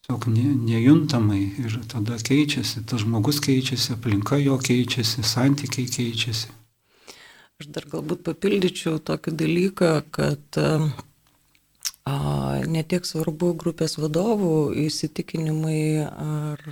tiesiog 0.05 0.27
ne, 0.33 0.51
nejuntamai 0.69 1.41
ir 1.65 1.79
tada 1.89 2.19
keičiasi, 2.21 2.85
tas 2.89 3.05
žmogus 3.05 3.41
keičiasi, 3.45 3.95
aplinka 3.97 4.37
jo 4.43 4.59
keičiasi, 4.61 5.25
santykiai 5.25 5.89
keičiasi. 5.89 6.53
Aš 7.63 7.71
dar 7.73 7.87
galbūt 7.89 8.25
papildyčiau 8.27 8.99
tokį 8.99 9.37
dalyką, 9.41 9.91
kad 10.13 10.59
netiek 12.69 13.07
svarbu 13.07 13.55
grupės 13.57 13.97
vadovų 13.97 14.75
įsitikinimai 14.85 16.05
ar 16.05 16.65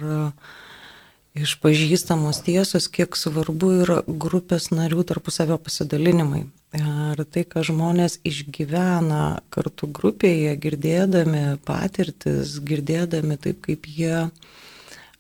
išpažįstamos 1.32 2.42
tiesos, 2.44 2.90
kiek 2.92 3.16
svarbu 3.16 3.70
yra 3.86 4.02
grupės 4.06 4.68
narių 4.74 5.06
tarpusavio 5.08 5.56
pasidalinimai. 5.56 6.44
Ir 6.72 7.20
tai, 7.28 7.42
ką 7.44 7.60
žmonės 7.68 8.14
išgyvena 8.24 9.42
kartu 9.52 9.90
grupėje, 9.92 10.54
girdėdami 10.56 11.58
patirtis, 11.68 12.54
girdėdami 12.64 13.36
taip, 13.36 13.58
kaip 13.66 13.84
jie 13.92 14.22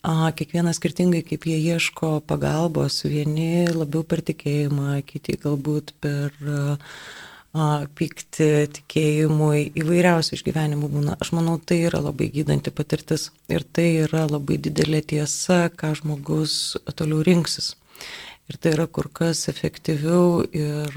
kiekvienas 0.02 0.80
skirtingai, 0.80 1.20
kaip 1.26 1.44
jie 1.46 1.58
ieško 1.60 2.22
pagalbos, 2.26 3.02
vieni 3.04 3.68
labiau 3.68 4.00
per 4.02 4.24
tikėjimą, 4.24 5.02
kiti 5.04 5.36
galbūt 5.44 5.92
per 6.00 6.32
pykti 8.00 8.48
tikėjimui, 8.78 9.76
įvairiausių 9.76 10.38
išgyvenimų 10.38 10.88
būna. 10.88 11.18
Aš 11.20 11.34
manau, 11.36 11.58
tai 11.60 11.82
yra 11.84 12.00
labai 12.00 12.30
gydanti 12.32 12.72
patirtis 12.72 13.28
ir 13.52 13.60
tai 13.76 13.90
yra 14.06 14.24
labai 14.24 14.56
didelė 14.56 15.02
tiesa, 15.04 15.66
ką 15.68 15.92
žmogus 16.00 16.78
toliau 16.96 17.20
rinksis. 17.20 17.74
Ir 18.50 18.58
tai 18.58 18.74
yra 18.74 18.88
kur 18.90 19.06
kas 19.14 19.46
efektyviau 19.52 20.42
ir 20.50 20.96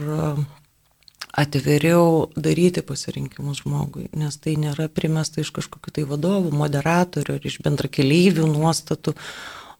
atviriau 1.36 2.30
daryti 2.36 2.82
pasirinkimus 2.86 3.66
žmogui, 3.66 4.08
nes 4.16 4.38
tai 4.40 4.56
nėra 4.60 4.88
primesta 4.92 5.44
iš 5.44 5.52
kažkokių 5.56 5.94
tai 5.98 6.08
vadovų, 6.08 6.54
moderatorių 6.56 7.36
ar 7.36 7.46
iš 7.50 7.60
bendrakeleivių 7.66 8.48
nuostatų, 8.54 9.14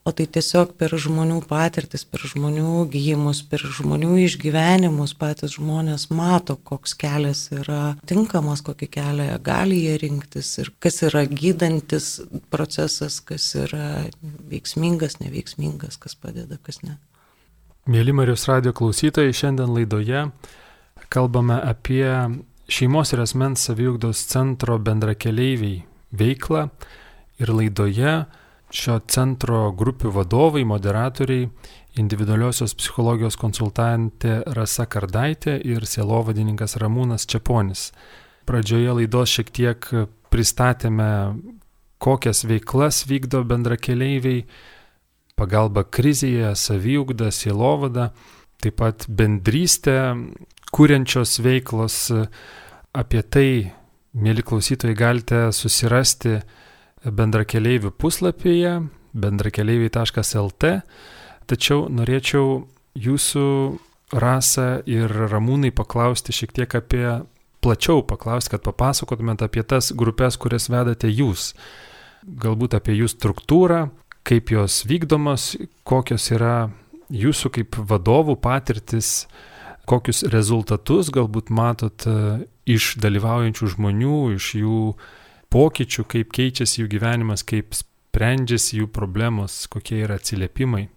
o 0.06 0.12
tai 0.14 0.28
tiesiog 0.30 0.76
per 0.78 0.92
žmonių 1.02 1.40
patirtis, 1.48 2.04
per 2.06 2.22
žmonių 2.30 2.84
gyjimus, 2.92 3.40
per 3.50 3.64
žmonių 3.78 4.20
išgyvenimus 4.26 5.16
patys 5.18 5.56
žmonės 5.56 6.06
mato, 6.14 6.54
koks 6.60 6.94
kelias 7.00 7.48
yra 7.56 7.96
tinkamas, 8.06 8.62
kokį 8.66 8.90
kelią 8.98 9.40
gali 9.42 9.80
jie 9.88 9.96
rinktis 10.04 10.52
ir 10.62 10.70
kas 10.78 11.00
yra 11.08 11.24
gydantis 11.26 12.20
procesas, 12.52 13.18
kas 13.18 13.48
yra 13.64 14.06
veiksmingas, 14.52 15.18
neveiksmingas, 15.24 15.98
kas 15.98 16.14
padeda, 16.14 16.60
kas 16.62 16.84
ne. 16.84 17.00
Mėly 17.86 18.10
Marijos 18.10 18.48
radio 18.50 18.72
klausytojai, 18.74 19.30
šiandien 19.30 19.70
laidoje 19.70 20.24
kalbame 21.06 21.54
apie 21.62 22.08
šeimos 22.66 23.12
ir 23.14 23.22
asmens 23.22 23.62
saviugdos 23.68 24.24
centro 24.26 24.74
bendrakeleiviai 24.82 25.84
veiklą 26.10 26.64
ir 27.38 27.54
laidoje 27.54 28.16
šio 28.74 28.98
centro 29.06 29.60
grupių 29.70 30.10
vadovai, 30.18 30.64
moderatoriai, 30.66 31.46
individualiosios 31.94 32.74
psichologijos 32.74 33.38
konsultantė 33.38 34.40
Rasa 34.58 34.90
Kardaitė 34.90 35.54
ir 35.62 35.86
sielovadininkas 35.86 36.80
Ramūnas 36.82 37.30
Čiaponis. 37.30 37.92
Pradžioje 38.50 38.98
laidos 38.98 39.38
šiek 39.38 39.54
tiek 39.54 39.92
pristatėme, 40.34 41.12
kokias 42.02 42.42
veiklas 42.50 43.04
vykdo 43.06 43.46
bendrakeleiviai, 43.46 44.42
pagalba 45.36 45.84
krizėje, 45.84 46.54
saviugda, 46.56 47.30
sielovada, 47.34 48.10
taip 48.62 48.78
pat 48.80 49.06
bendrystė, 49.08 49.98
kūrenčios 50.72 51.38
veiklos. 51.44 51.98
Apie 52.96 53.20
tai, 53.20 53.48
mėly 54.16 54.40
klausytojai, 54.40 54.96
galite 54.96 55.40
susirasti 55.52 56.38
bendrakeleivių 57.04 57.92
puslapyje 58.00 58.78
bendrakeleiviai.lt. 59.16 60.70
Tačiau 61.46 61.86
norėčiau 61.92 62.62
jūsų 62.98 63.46
rasą 64.16 64.68
ir 64.88 65.12
ramūnai 65.30 65.72
paklausti 65.74 66.34
šiek 66.34 66.54
tiek 66.56 66.78
apie, 66.78 67.04
plačiau 67.64 68.02
paklausti, 68.06 68.54
kad 68.54 68.64
papasakotumėt 68.66 69.44
apie 69.46 69.64
tas 69.66 69.92
grupės, 69.96 70.38
kurias 70.38 70.70
vedate 70.72 71.10
jūs. 71.10 71.52
Galbūt 72.26 72.74
apie 72.78 72.96
jų 72.98 73.10
struktūrą, 73.12 73.86
kaip 74.26 74.50
jos 74.50 74.82
vykdomos, 74.88 75.54
kokios 75.86 76.30
yra 76.34 76.70
jūsų 77.14 77.52
kaip 77.54 77.78
vadovų 77.86 78.34
patirtis 78.42 79.28
kokius 79.86 80.24
rezultatus 80.32 81.10
galbūt 81.14 81.52
matot 81.54 82.06
e, 82.10 82.16
iš 82.68 82.96
dalyvaujančių 83.02 83.70
žmonių, 83.76 84.18
iš 84.36 84.50
jų 84.60 84.80
pokyčių, 85.54 86.04
kaip 86.10 86.34
keičiasi 86.34 86.82
jų 86.82 86.90
gyvenimas, 86.96 87.46
kaip 87.46 87.76
sprendžiasi 87.78 88.82
jų 88.82 88.90
problemos, 88.92 89.64
kokie 89.70 90.02
yra 90.04 90.18
atsiliepimai. 90.20 90.88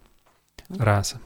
Rasa. 0.80 1.22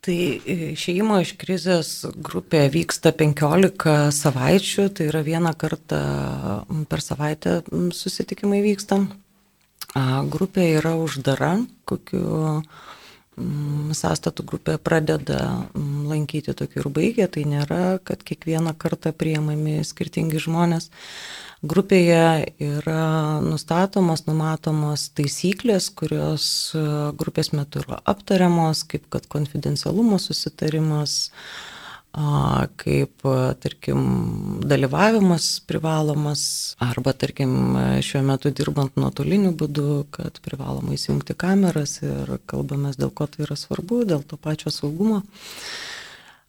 Tai 0.00 0.16
išėjimo 0.16 1.18
iš 1.20 1.34
krizės 1.36 1.88
grupė 2.24 2.64
vyksta 2.72 3.12
15 3.12 4.14
savaičių, 4.16 4.86
tai 4.96 5.10
yra 5.10 5.20
vieną 5.26 5.52
kartą 5.60 5.98
per 6.88 7.04
savaitę 7.04 7.58
susitikimai 7.68 8.62
vyksta. 8.64 9.02
Grupė 9.94 10.68
yra 10.78 10.94
uždara, 11.00 11.56
kokiu 11.88 12.62
Mm, 13.40 13.94
sąstatų 13.96 14.44
grupė 14.44 14.74
pradeda 14.82 15.38
mm, 15.72 16.08
lankyti 16.10 16.52
tokį 16.56 16.80
ir 16.82 16.88
baigia, 16.96 17.26
tai 17.30 17.46
nėra, 17.48 18.00
kad 18.04 18.24
kiekvieną 18.26 18.74
kartą 18.80 19.12
priemami 19.16 19.78
skirtingi 19.86 20.42
žmonės. 20.42 20.90
Grupėje 21.62 22.50
yra 22.64 23.38
nustatomos, 23.44 24.24
numatomos 24.26 25.06
taisyklės, 25.16 25.88
kurios 25.96 26.44
e, 26.74 26.84
grupės 27.20 27.52
metu 27.56 27.84
yra 27.84 28.00
aptariamos, 28.12 28.82
kaip 28.90 29.06
kad 29.14 29.28
konfidencialumo 29.30 30.18
susitarimas, 30.20 31.30
kaip, 32.12 33.22
tarkim, 33.62 34.00
dalyvavimas 34.66 35.60
privalomas, 35.66 36.74
arba, 36.82 37.12
tarkim, 37.12 37.76
šiuo 38.02 38.24
metu 38.26 38.50
dirbant 38.50 38.98
nuotoliniu 38.98 39.52
būdu, 39.54 40.06
kad 40.10 40.40
privaloma 40.42 40.96
įsijungti 40.96 41.36
kameras 41.38 42.00
ir 42.02 42.34
kalbamės, 42.50 42.98
dėl 42.98 43.14
ko 43.14 43.30
tai 43.30 43.46
yra 43.46 43.56
svarbu, 43.58 44.02
dėl 44.10 44.26
to 44.26 44.40
pačio 44.40 44.74
saugumo. 44.74 45.22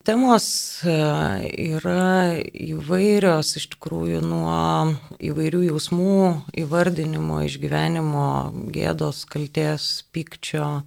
Temos 0.02 0.46
yra 0.82 2.34
įvairios 2.42 3.52
iš 3.60 3.68
tikrųjų 3.76 4.24
nuo 4.26 4.96
įvairių 5.22 5.60
jausmų 5.68 6.22
įvardinimo, 6.58 7.44
išgyvenimo, 7.46 8.30
gėdos, 8.74 9.28
kalties, 9.30 9.92
pykčio 10.10 10.80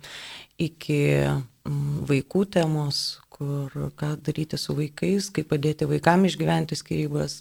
iki 0.59 0.99
vaikų 1.65 2.43
temos, 2.59 3.21
kur 3.35 3.73
ką 3.99 4.15
daryti 4.25 4.59
su 4.61 4.77
vaikais, 4.79 5.31
kaip 5.35 5.51
padėti 5.51 5.89
vaikam 5.91 6.27
išgyventi 6.29 6.79
skirybas, 6.79 7.41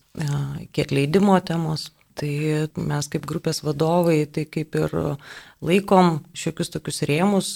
kiek 0.73 0.95
leidimo 0.95 1.38
temos. 1.45 1.91
Tai 2.13 2.29
mes 2.77 3.08
kaip 3.10 3.23
grupės 3.25 3.63
vadovai, 3.65 4.19
tai 4.29 4.43
kaip 4.45 4.75
ir 4.77 4.91
laikom 5.65 6.19
šiokius 6.38 6.69
tokius 6.75 7.01
rėmus 7.10 7.53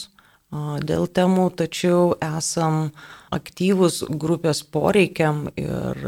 dėl 0.87 1.09
temų, 1.11 1.49
tačiau 1.59 2.15
esam 2.23 2.93
aktyvus 3.35 3.99
grupės 4.07 4.61
poreikiam 4.63 5.49
ir 5.59 5.99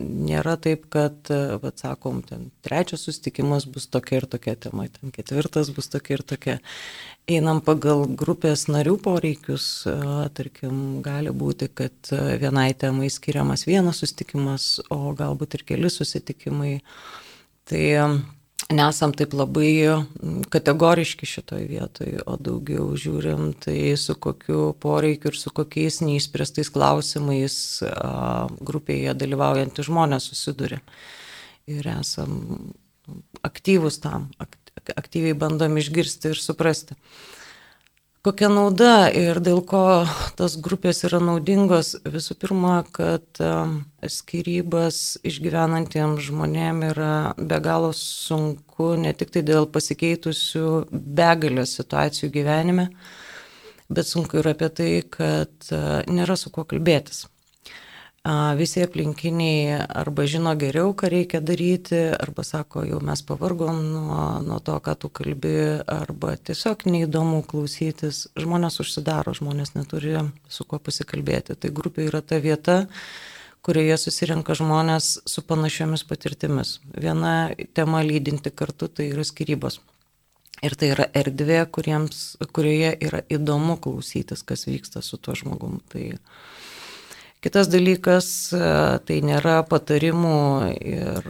nėra 0.00 0.56
taip, 0.56 0.86
kad, 0.88 1.28
vad 1.60 1.76
sakom, 1.76 2.22
ten 2.24 2.48
trečias 2.64 3.04
sustikimas 3.04 3.66
bus 3.68 3.86
tokia 3.92 4.22
ir 4.22 4.26
tokia 4.32 4.56
tema, 4.56 4.88
ten 4.88 5.12
ketvirtas 5.12 5.68
bus 5.76 5.92
tokia 5.92 6.16
ir 6.16 6.24
tokia 6.24 6.58
einam 7.30 7.60
pagal 7.64 8.04
grupės 8.18 8.66
narių 8.70 8.96
poreikius, 9.02 9.86
tarkim, 10.36 11.00
gali 11.04 11.30
būti, 11.30 11.68
kad 11.70 12.12
vienai 12.42 12.72
temai 12.74 13.10
skiriamas 13.12 13.66
vienas 13.68 14.02
susitikimas, 14.02 14.80
o 14.90 15.14
galbūt 15.18 15.58
ir 15.58 15.66
keli 15.72 15.90
susitikimai. 15.92 16.80
Tai 17.70 17.84
nesam 18.72 19.12
taip 19.14 19.34
labai 19.36 20.02
kategoriški 20.52 21.28
šitoje 21.28 21.66
vietoje, 21.70 22.20
o 22.26 22.36
daugiau 22.40 22.88
žiūrim 22.98 23.52
tai 23.62 23.94
su 24.00 24.16
kokiu 24.18 24.72
poreikiu 24.82 25.32
ir 25.32 25.38
su 25.38 25.52
kokiais 25.54 26.00
neįspręstais 26.02 26.72
klausimais 26.74 27.56
grupėje 28.62 29.14
dalyvaujantys 29.18 29.88
žmonės 29.90 30.30
susiduria. 30.32 30.82
Ir 31.70 31.86
esam 31.86 32.72
aktyvus 33.46 34.00
tam, 34.02 34.30
aktyviai 34.96 35.38
bandom 35.38 35.78
išgirsti 35.78 36.32
ir 36.32 36.42
suprasti 36.42 36.98
kokia 38.22 38.48
nauda 38.52 39.08
ir 39.10 39.40
dėl 39.42 39.60
ko 39.66 39.82
tos 40.38 40.54
grupės 40.62 41.02
yra 41.08 41.18
naudingos. 41.22 41.96
Visų 42.06 42.36
pirma, 42.42 42.76
kad 42.94 43.40
skirybas 44.16 45.18
išgyvenantiems 45.26 46.22
žmonėms 46.28 46.88
yra 46.92 47.16
be 47.38 47.58
galo 47.64 47.90
sunku 47.98 48.92
ne 49.02 49.12
tik 49.18 49.34
tai 49.34 49.42
dėl 49.46 49.66
pasikeitusių 49.74 50.68
begalės 50.92 51.74
situacijų 51.80 52.30
gyvenime, 52.38 52.88
bet 53.90 54.08
sunku 54.08 54.38
ir 54.38 54.52
apie 54.54 54.70
tai, 54.70 54.90
kad 55.18 55.72
nėra 56.06 56.38
su 56.38 56.54
kuo 56.54 56.66
kalbėtis 56.68 57.26
visi 58.56 58.82
aplinkiniai 58.82 59.82
arba 59.88 60.26
žino 60.30 60.54
geriau, 60.54 60.92
ką 60.94 61.10
reikia 61.10 61.40
daryti, 61.42 61.98
arba 62.14 62.44
sako, 62.46 62.84
jau 62.86 63.00
mes 63.02 63.22
pavargom 63.26 63.80
nuo, 63.82 64.18
nuo 64.46 64.58
to, 64.62 64.78
ką 64.78 64.94
tu 64.94 65.10
kalbi, 65.10 65.82
arba 65.90 66.36
tiesiog 66.36 66.86
neįdomu 66.86 67.42
klausytis. 67.42 68.28
Žmonės 68.38 68.78
užsidaro, 68.78 69.34
žmonės 69.34 69.74
neturi 69.74 70.14
su 70.48 70.64
kuo 70.64 70.78
pasikalbėti. 70.78 71.58
Tai 71.58 71.70
grupė 71.74 72.06
yra 72.06 72.22
ta 72.22 72.38
vieta, 72.38 72.86
kurioje 73.66 73.98
susirenka 73.98 74.54
žmonės 74.54 75.18
su 75.26 75.42
panašiomis 75.42 76.06
patirtimis. 76.06 76.78
Viena 76.94 77.50
tema 77.74 78.04
lydinti 78.06 78.54
kartu 78.54 78.86
tai 78.86 79.10
yra 79.10 79.26
skirybos. 79.26 79.80
Ir 80.62 80.78
tai 80.78 80.92
yra 80.94 81.08
erdvė, 81.10 81.64
kuriems, 81.74 82.36
kurioje 82.54 82.94
yra 83.02 83.24
įdomu 83.26 83.80
klausytis, 83.82 84.44
kas 84.46 84.68
vyksta 84.70 85.02
su 85.02 85.18
tuo 85.18 85.34
žmogum. 85.34 85.80
Tai, 85.90 86.12
Kitas 87.42 87.66
dalykas, 87.66 88.26
tai 89.02 89.16
nėra 89.26 89.64
patarimų 89.66 90.36
ir 90.78 91.24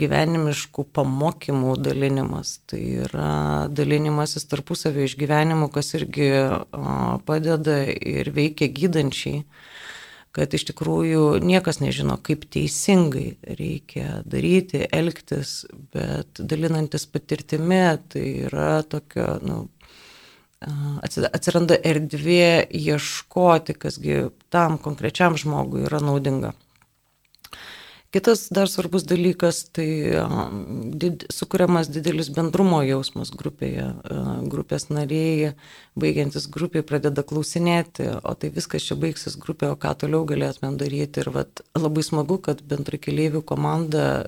gyvenimiškų 0.00 0.86
pamokymų 0.96 1.74
dalinimas, 1.84 2.54
tai 2.64 2.80
yra 3.04 3.32
dalinimasis 3.68 4.48
tarpusavio 4.48 5.04
išgyvenimų, 5.04 5.68
kas 5.74 5.92
irgi 5.98 6.30
padeda 7.28 7.82
ir 7.84 8.32
veikia 8.32 8.70
gydančiai, 8.80 9.42
kad 10.32 10.56
iš 10.56 10.70
tikrųjų 10.70 11.26
niekas 11.44 11.82
nežino, 11.84 12.16
kaip 12.16 12.48
teisingai 12.56 13.36
reikia 13.60 14.22
daryti, 14.24 14.86
elgtis, 14.88 15.66
bet 15.92 16.40
dalinantis 16.40 17.04
patirtimi, 17.12 17.84
tai 18.08 18.24
yra 18.48 18.80
tokio, 18.88 19.34
nu, 19.44 19.66
atsiranda 20.64 21.76
erdvė 21.84 22.66
ieškoti, 22.72 23.76
kasgi 23.76 24.20
tam 24.50 24.78
konkrečiam 24.80 25.36
žmogui 25.36 25.84
yra 25.86 26.00
naudinga. 26.00 26.54
Kitas 28.16 28.46
dar 28.48 28.68
svarbus 28.68 29.04
dalykas- 29.04 29.58
tai 29.76 29.88
did, 30.96 31.26
sukūriamas 31.28 31.90
didelis 31.92 32.30
bendrumo 32.32 32.78
jausmas 32.80 33.28
grupėje. 33.28 33.90
Grupės 34.48 34.88
nariai, 34.88 35.50
baigiantis 36.00 36.46
grupiai, 36.48 36.80
pradeda 36.80 37.20
klausinėti, 37.20 38.06
o 38.24 38.32
tai 38.32 38.48
viskas 38.48 38.88
čia 38.88 38.96
baigsis 38.96 39.36
grupė, 39.36 39.68
o 39.74 39.76
ką 39.76 39.92
toliau 40.00 40.24
galėtumėm 40.24 40.78
daryti. 40.80 41.20
Ir 41.26 41.30
vat, 41.36 41.60
labai 41.76 42.06
smagu, 42.08 42.40
kad 42.40 42.64
bendra 42.64 42.96
keliaivių 42.96 43.44
komanda 43.44 44.24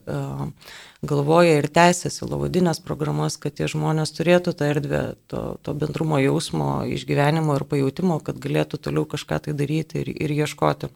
galvoja 1.00 1.56
ir 1.56 1.72
tęsiasi 1.72 2.28
lavadinės 2.28 2.84
programas, 2.84 3.40
kad 3.40 3.56
tie 3.56 3.72
žmonės 3.72 4.12
turėtų 4.20 4.52
tą 4.52 4.68
erdvę, 4.68 5.02
to, 5.32 5.56
to 5.62 5.72
bendrumo 5.72 6.20
jausmo, 6.20 6.84
išgyvenimo 6.84 7.56
ir 7.56 7.64
pajūtimo, 7.64 8.20
kad 8.20 8.36
galėtų 8.36 8.84
toliau 8.84 9.08
kažką 9.08 9.44
tai 9.48 9.56
daryti 9.56 10.04
ir, 10.04 10.12
ir 10.12 10.40
ieškoti. 10.44 10.92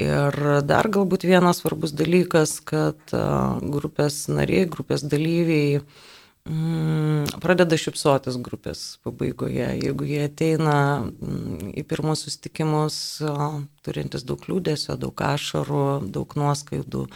Ir 0.00 0.36
dar 0.64 0.88
galbūt 0.88 1.26
vienas 1.26 1.60
svarbus 1.60 1.92
dalykas, 1.92 2.60
kad 2.64 3.12
grupės 3.60 4.22
nariai, 4.30 4.68
grupės 4.70 5.02
dalyviai 5.04 5.80
mm, 6.48 7.40
pradeda 7.42 7.76
šipsotis 7.76 8.38
grupės 8.40 9.00
pabaigoje. 9.04 9.66
Jeigu 9.82 10.06
jie 10.08 10.22
ateina 10.28 10.76
mm, 11.02 11.74
į 11.76 11.84
pirmus 11.90 12.24
susitikimus, 12.24 12.96
turintis 13.84 14.24
daug 14.24 14.46
liūdėsio, 14.48 14.96
daug 15.00 15.24
ašarų, 15.28 15.86
daug 16.14 16.36
nuoskaidų, 16.40 17.06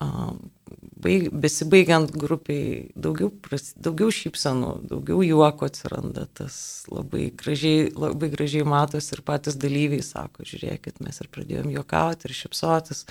baig, 0.00 1.28
besibaigiant 1.42 2.12
grupiai 2.16 2.90
daugiau, 2.96 3.30
daugiau 3.76 4.12
šypsenų, 4.14 4.72
daugiau 4.90 5.22
juoko 5.24 5.68
atsiranda, 5.68 6.26
tas 6.36 6.86
labai 6.90 7.30
gražiai, 7.36 7.90
labai 7.94 8.30
gražiai 8.32 8.66
matos 8.68 9.10
ir 9.14 9.24
patys 9.26 9.58
dalyviai 9.60 10.04
sako, 10.04 10.46
žiūrėkit, 10.48 11.02
mes 11.04 11.20
ir 11.20 11.30
pradėjom 11.32 11.72
juokauti 11.74 12.28
ir 12.28 12.36
šypsotis. 12.42 13.04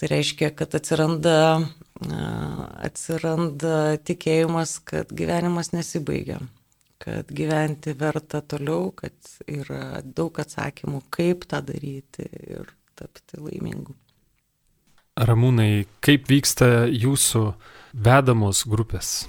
Tai 0.00 0.08
reiškia, 0.10 0.50
kad 0.58 0.74
atsiranda, 0.74 1.36
atsiranda 2.82 4.00
tikėjimas, 4.02 4.80
kad 4.88 5.12
gyvenimas 5.14 5.70
nesibaigia, 5.76 6.40
kad 7.02 7.30
gyventi 7.30 7.94
verta 7.98 8.42
toliau, 8.42 8.90
kad 8.98 9.14
yra 9.46 10.00
daug 10.02 10.42
atsakymų, 10.42 11.04
kaip 11.14 11.46
tą 11.50 11.62
daryti 11.68 12.26
ir 12.26 12.72
tapti 12.98 13.38
laimingu. 13.38 13.94
Ramūnai, 15.12 15.84
kaip 16.00 16.30
vyksta 16.30 16.86
jūsų 16.88 17.42
vedamos 17.92 18.62
grupės? 18.64 19.26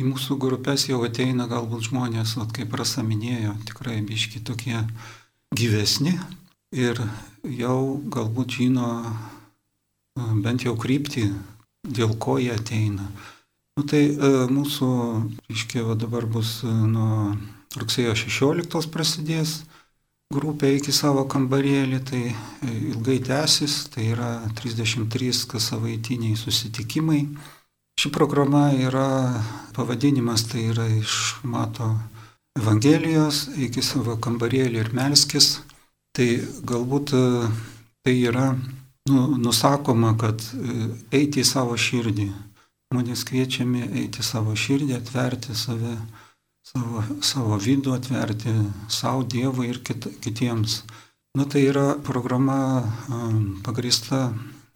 Į 0.00 0.06
mūsų 0.08 0.36
grupės 0.40 0.86
jau 0.88 1.02
ateina 1.04 1.44
galbūt 1.50 1.90
žmonės, 1.90 2.32
vat, 2.40 2.54
kaip 2.56 2.72
Rasa 2.72 3.04
minėjo, 3.04 3.52
tikrai 3.68 3.98
biški 4.00 4.40
tokie 4.40 4.78
gyvesni 5.52 6.14
ir 6.72 7.00
jau 7.44 8.00
galbūt 8.08 8.56
žino 8.56 8.88
bent 10.16 10.64
jau 10.64 10.72
kryptį, 10.80 11.28
dėl 11.84 12.16
ko 12.16 12.38
jie 12.40 12.54
ateina. 12.56 13.04
Nu, 13.76 13.84
tai 13.84 14.06
e, 14.08 14.30
mūsų, 14.48 14.88
iškiai, 15.52 15.84
dabar 16.00 16.24
bus 16.24 16.62
nuo 16.64 17.36
rugsėjo 17.76 18.16
16 18.16 18.88
prasidės 18.88 19.58
grupę 20.34 20.72
iki 20.74 20.92
savo 20.92 21.24
kambarėlį, 21.30 22.00
tai 22.06 22.22
e, 22.26 22.72
ilgai 22.92 23.18
tęsis, 23.24 23.86
tai 23.94 24.10
yra 24.14 24.30
33 24.58 25.46
kas 25.50 25.70
savaitiniai 25.70 26.38
susitikimai. 26.38 27.22
Ši 27.96 28.10
programa 28.12 28.68
yra, 28.76 29.08
pavadinimas 29.76 30.44
tai 30.50 30.66
yra 30.72 30.88
iš 30.90 31.38
Mato 31.44 31.94
Evangelijos 32.58 33.46
iki 33.56 33.84
savo 33.84 34.16
kambarėlį 34.20 34.82
ir 34.82 34.92
melskis. 34.96 35.60
Tai 36.16 36.28
galbūt 36.66 37.14
e, 37.14 37.22
tai 38.02 38.18
yra 38.26 38.50
nu, 39.08 39.22
nusakoma, 39.38 40.16
kad 40.18 40.42
e, 40.56 40.90
eiti 41.20 41.44
į 41.44 41.48
savo 41.48 41.78
širdį. 41.78 42.30
Žmonės 42.90 43.24
kviečiami 43.28 43.88
eiti 44.02 44.22
į 44.22 44.26
savo 44.26 44.54
širdį, 44.58 44.94
atverti 44.98 45.54
save 45.54 45.94
savo, 46.66 47.02
savo 47.22 47.58
vidų 47.60 47.94
atverti 47.96 48.52
savo 48.92 49.24
Dievui 49.24 49.70
ir 49.70 49.82
kit, 49.86 50.08
kitiems. 50.22 50.82
Na 51.36 51.44
tai 51.44 51.66
yra 51.68 51.96
programa 52.00 52.58
um, 53.12 53.58
pagrįsta 53.64 54.30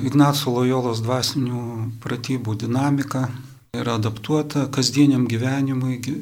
Ignaco 0.04 0.52
Lojolos 0.52 1.00
dvasinių 1.04 1.62
pratybų 2.00 2.56
dinamika 2.62 3.28
ir 3.76 3.88
adaptuota 3.88 4.66
kasdieniam 4.72 5.26
gyvenimui, 5.30 5.98
e, 6.00 6.12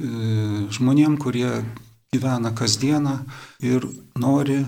žmonėm, 0.74 1.16
kurie 1.22 1.48
gyvena 2.12 2.52
kasdieną 2.54 3.14
ir 3.64 3.87
nori 4.18 4.59
e, 4.61 4.66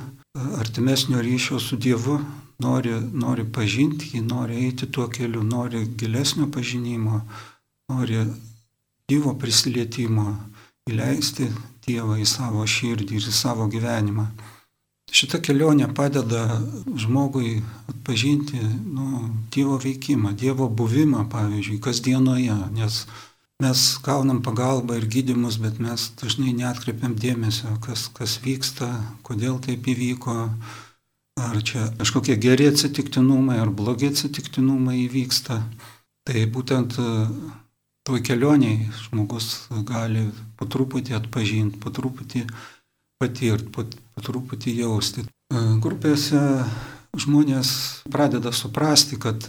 artimesnio 0.63 1.21
ryšio 1.23 1.61
su 1.61 1.77
Dievu, 1.77 2.19
nori, 2.63 2.95
nori 3.13 3.45
pažinti 3.45 4.15
jį, 4.15 4.23
nori 4.27 4.63
eiti 4.65 4.87
tuo 4.87 5.09
keliu, 5.13 5.43
nori 5.43 5.85
gilesnio 5.99 6.49
pažinimo, 6.55 7.21
nori 7.93 8.25
gyvo 9.11 9.35
prisilietimo 9.39 10.27
įleisti 10.89 11.51
Dievą 11.87 12.19
į 12.21 12.27
savo 12.29 12.65
širdį 12.69 13.17
ir 13.19 13.29
į 13.31 13.35
savo 13.35 13.67
gyvenimą. 13.73 14.29
Šita 15.11 15.41
kelionė 15.43 15.89
padeda 15.97 16.45
žmogui 17.03 17.57
atpažinti 17.91 18.61
nu, 18.61 19.31
Dievo 19.51 19.79
veikimą, 19.83 20.37
Dievo 20.39 20.69
buvimą, 20.71 21.25
pavyzdžiui, 21.33 21.81
kasdienoje, 21.83 22.55
nes 22.77 23.01
mes 23.61 23.81
gaunam 24.05 24.39
pagalbą 24.43 25.01
ir 25.01 25.09
gydimus, 25.11 25.59
bet 25.61 25.81
mes 25.83 26.07
dažnai 26.21 26.55
netkreipiam 26.57 27.17
dėmesio, 27.19 27.75
kas, 27.85 28.07
kas 28.15 28.39
vyksta, 28.45 28.89
kodėl 29.27 29.59
taip 29.65 29.89
įvyko, 29.91 30.37
ar 31.41 31.59
čia 31.67 31.89
kažkokie 31.99 32.39
geri 32.41 32.71
atsitiktinumai 32.71 33.59
ar 33.61 33.73
blogi 33.75 34.13
atsitiktinumai 34.13 35.03
įvyksta. 35.09 35.59
Tai 36.29 36.47
būtent 36.55 36.97
toj 38.07 38.23
kelioniai 38.27 38.89
žmogus 39.07 39.69
gali 39.89 40.29
po 40.59 40.69
truputį 40.71 41.17
atpažinti, 41.19 41.81
po 41.83 41.93
truputį 41.95 42.47
patirti, 43.21 43.69
po, 43.75 43.85
po 43.85 44.25
truputį 44.25 44.77
jausti. 44.81 45.27
E, 45.27 45.61
grupėse 45.83 46.41
žmonės 47.19 47.71
pradeda 48.11 48.53
suprasti, 48.55 49.19
kad, 49.21 49.43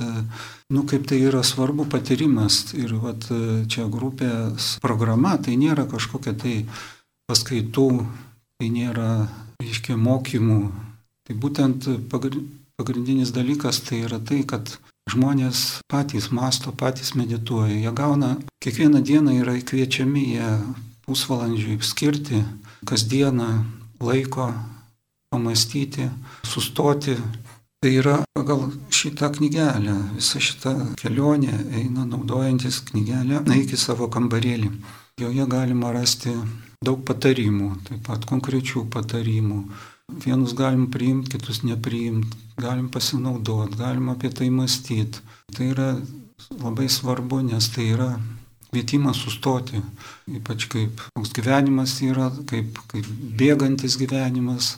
nu, 0.73 0.83
kaip 0.89 1.05
tai 1.09 1.21
yra 1.21 1.43
svarbu 1.45 1.85
patyrimas. 1.91 2.73
Ir 2.77 2.95
vat, 3.01 3.27
čia 3.69 3.85
grupės 3.91 4.75
programa, 4.81 5.37
tai 5.37 5.57
nėra 5.61 5.85
kažkokia 5.89 6.33
tai 6.33 6.55
paskaitų, 7.29 7.89
tai 8.59 8.71
nėra, 8.73 9.11
reiškia, 9.61 9.97
mokymų. 9.97 10.61
Tai 11.27 11.37
būtent 11.37 11.87
pagrindinis 12.11 13.33
dalykas 13.35 13.83
tai 13.85 14.03
yra 14.07 14.19
tai, 14.19 14.41
kad 14.47 14.73
žmonės 15.09 15.81
patys 15.91 16.29
masto, 16.31 16.71
patys 16.71 17.15
medituoja. 17.17 17.73
Jie 17.73 17.93
gauna, 17.95 18.35
kiekvieną 18.63 19.01
dieną 19.01 19.37
yra 19.41 19.57
kviečiami, 19.57 20.25
jie 20.35 20.49
pusvalandžiui 21.07 21.79
skirti 21.81 22.43
kasdieną 22.85 23.49
laiko 24.01 24.51
pamastyti, 25.31 26.09
sustoti. 26.43 27.17
Tai 27.81 27.89
yra 27.97 28.19
pagal 28.37 28.67
šitą 28.93 29.31
knygelę, 29.33 29.95
visa 30.13 30.37
šita 30.37 30.71
kelionė 31.01 31.55
eina 31.79 32.03
naudojantis 32.05 32.77
knygelę, 32.91 33.39
eik 33.55 33.73
į 33.73 33.79
savo 33.81 34.05
kambarėlį. 34.05 34.69
Joje 35.17 35.47
galima 35.49 35.89
rasti 35.95 36.35
daug 36.85 37.01
patarimų, 37.07 37.71
taip 37.87 38.03
pat 38.05 38.27
konkrečių 38.29 38.85
patarimų. 38.93 39.63
Vienus 40.21 40.53
galim 40.53 40.91
priimti, 40.93 41.33
kitus 41.33 41.63
nepriimti, 41.65 42.37
galim 42.61 42.89
pasinaudoti, 42.93 43.79
galim 43.79 44.11
apie 44.13 44.31
tai 44.33 44.49
mąstyti. 44.53 45.23
Tai 45.51 45.67
yra 45.73 45.89
labai 46.61 46.87
svarbu, 46.89 47.41
nes 47.49 47.67
tai 47.73 47.89
yra 47.95 48.13
kvietimas 48.71 49.19
sustoti, 49.19 49.81
ypač 50.31 50.69
kaip 50.71 51.01
toks 51.11 51.33
gyvenimas 51.35 51.97
yra, 52.07 52.29
kaip, 52.47 52.79
kaip 52.91 53.07
bėgantis 53.39 53.97
gyvenimas, 53.99 54.77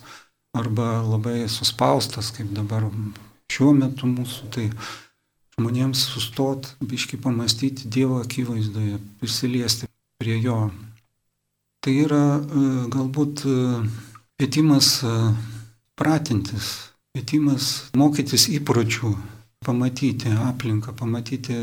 arba 0.54 1.02
labai 1.02 1.48
suspaustas, 1.50 2.32
kaip 2.34 2.52
dabar 2.54 2.86
šiuo 3.54 3.74
metu 3.78 4.10
mūsų, 4.10 4.50
tai 4.54 4.68
žmonėms 5.58 6.06
sustot, 6.14 6.70
biški 6.82 7.20
pamastyti 7.22 7.90
Dievo 7.90 8.20
akivaizdoje, 8.22 9.00
prisiliesti 9.22 9.90
prie 10.22 10.40
Jo. 10.42 10.72
Tai 11.84 11.94
yra 12.06 12.24
e, 12.40 12.64
galbūt 12.94 13.44
e, 13.50 13.56
kvietimas 14.38 14.96
e, 15.04 15.14
pratintis, 16.00 16.70
kvietimas 17.14 17.92
mokytis 17.94 18.48
įpročių, 18.58 19.12
pamatyti 19.62 20.32
aplinką, 20.34 20.96
pamatyti 20.98 21.54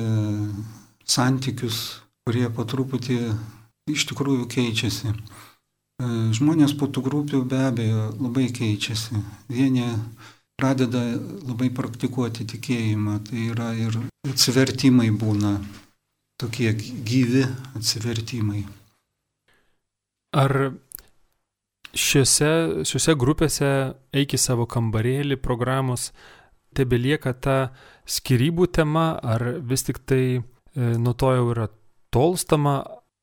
santykius, 1.02 1.78
kurie 2.22 2.46
po 2.54 2.62
truputį 2.62 3.16
iš 3.90 4.04
tikrųjų 4.12 4.46
keičiasi. 4.46 5.10
E, 5.10 5.16
žmonės 6.38 6.76
po 6.78 6.86
tų 6.86 7.02
grupių 7.08 7.42
be 7.50 7.64
abejo 7.66 8.04
labai 8.20 8.46
keičiasi. 8.54 9.18
Vieni 9.50 9.88
pradeda 10.54 11.02
labai 11.18 11.72
praktikuoti 11.74 12.46
tikėjimą, 12.46 13.18
tai 13.26 13.48
yra 13.50 13.72
ir 13.74 13.98
atsivertimai 14.30 15.10
būna, 15.10 15.56
tokie 16.38 16.70
gyvi 16.78 17.42
atsivertimai. 17.74 18.62
Ar 20.30 20.56
šiuose, 21.94 22.84
šiuose 22.86 23.16
grupėse 23.18 23.70
eiki 24.14 24.38
savo 24.38 24.66
kambarėlį 24.70 25.40
programos 25.42 26.10
tebelieka 26.76 27.34
ta 27.34 27.58
skirybų 28.06 28.70
tema, 28.74 29.12
ar 29.22 29.42
vis 29.66 29.86
tik 29.86 30.02
tai 30.06 30.24
e, 30.38 30.40
nuo 30.76 31.14
to 31.18 31.34
jau 31.34 31.50
yra 31.54 31.66
tolstama, 32.14 32.78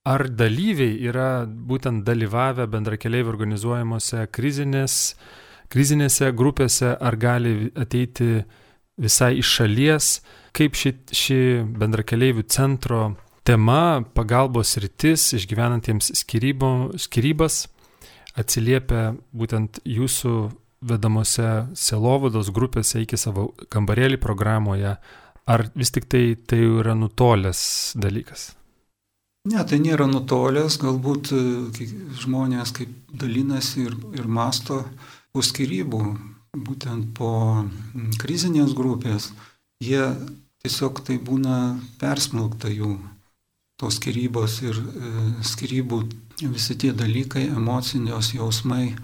Ar 0.07 0.23
dalyviai 0.31 1.01
yra 1.09 1.43
būtent 1.43 2.05
dalyvavę 2.07 2.67
bendrakeleivių 2.71 3.31
organizuojamuose 3.33 4.23
krizinės, 4.31 5.17
krizinėse 5.73 6.29
grupėse, 6.37 6.93
ar 6.95 7.17
gali 7.19 7.71
ateiti 7.75 8.45
visai 8.95 9.33
iš 9.41 9.49
šalies, 9.57 10.11
kaip 10.55 10.79
ši, 10.79 10.93
ši 11.11 11.39
bendrakeleivių 11.81 12.45
centro 12.47 13.01
tema, 13.47 13.99
pagalbos 14.15 14.77
rytis 14.79 15.33
išgyvenantiems 15.35 16.13
skirybo, 16.21 16.71
skirybas 16.95 17.65
atsiliepia 18.37 19.15
būtent 19.33 19.81
jūsų 19.85 20.33
vedamose 20.87 21.49
selovados 21.77 22.51
grupėse 22.53 23.01
iki 23.01 23.17
savo 23.17 23.49
kambarėlį 23.73 24.19
programoje, 24.21 24.93
ar 25.47 25.65
vis 25.75 25.91
tik 25.95 26.05
tai 26.11 26.35
tai 26.37 26.61
yra 26.61 26.93
nutolęs 26.97 27.61
dalykas? 27.97 28.51
Ne, 29.47 29.61
tai 29.63 29.79
nėra 29.79 30.09
nutolęs, 30.11 30.75
galbūt 30.81 31.31
e, 31.31 31.41
žmonės 32.19 32.73
kaip 32.75 32.91
dalinasi 33.15 33.85
ir, 33.87 33.95
ir 34.17 34.27
masto 34.27 34.81
po 35.31 35.43
skirybų, 35.45 36.01
būtent 36.67 37.13
po 37.15 37.31
krizinės 38.19 38.73
grupės, 38.75 39.31
jie 39.83 40.03
tiesiog 40.65 40.99
tai 41.07 41.15
būna 41.23 41.77
persmelkta 42.01 42.71
jų 42.73 42.97
tos 43.79 44.01
skirybos 44.01 44.59
ir 44.65 44.81
e, 44.81 45.11
skirybų 45.47 46.01
visi 46.41 46.77
tie 46.77 46.93
dalykai, 46.93 47.47
emocinios 47.53 48.33
jausmai. 48.35 48.95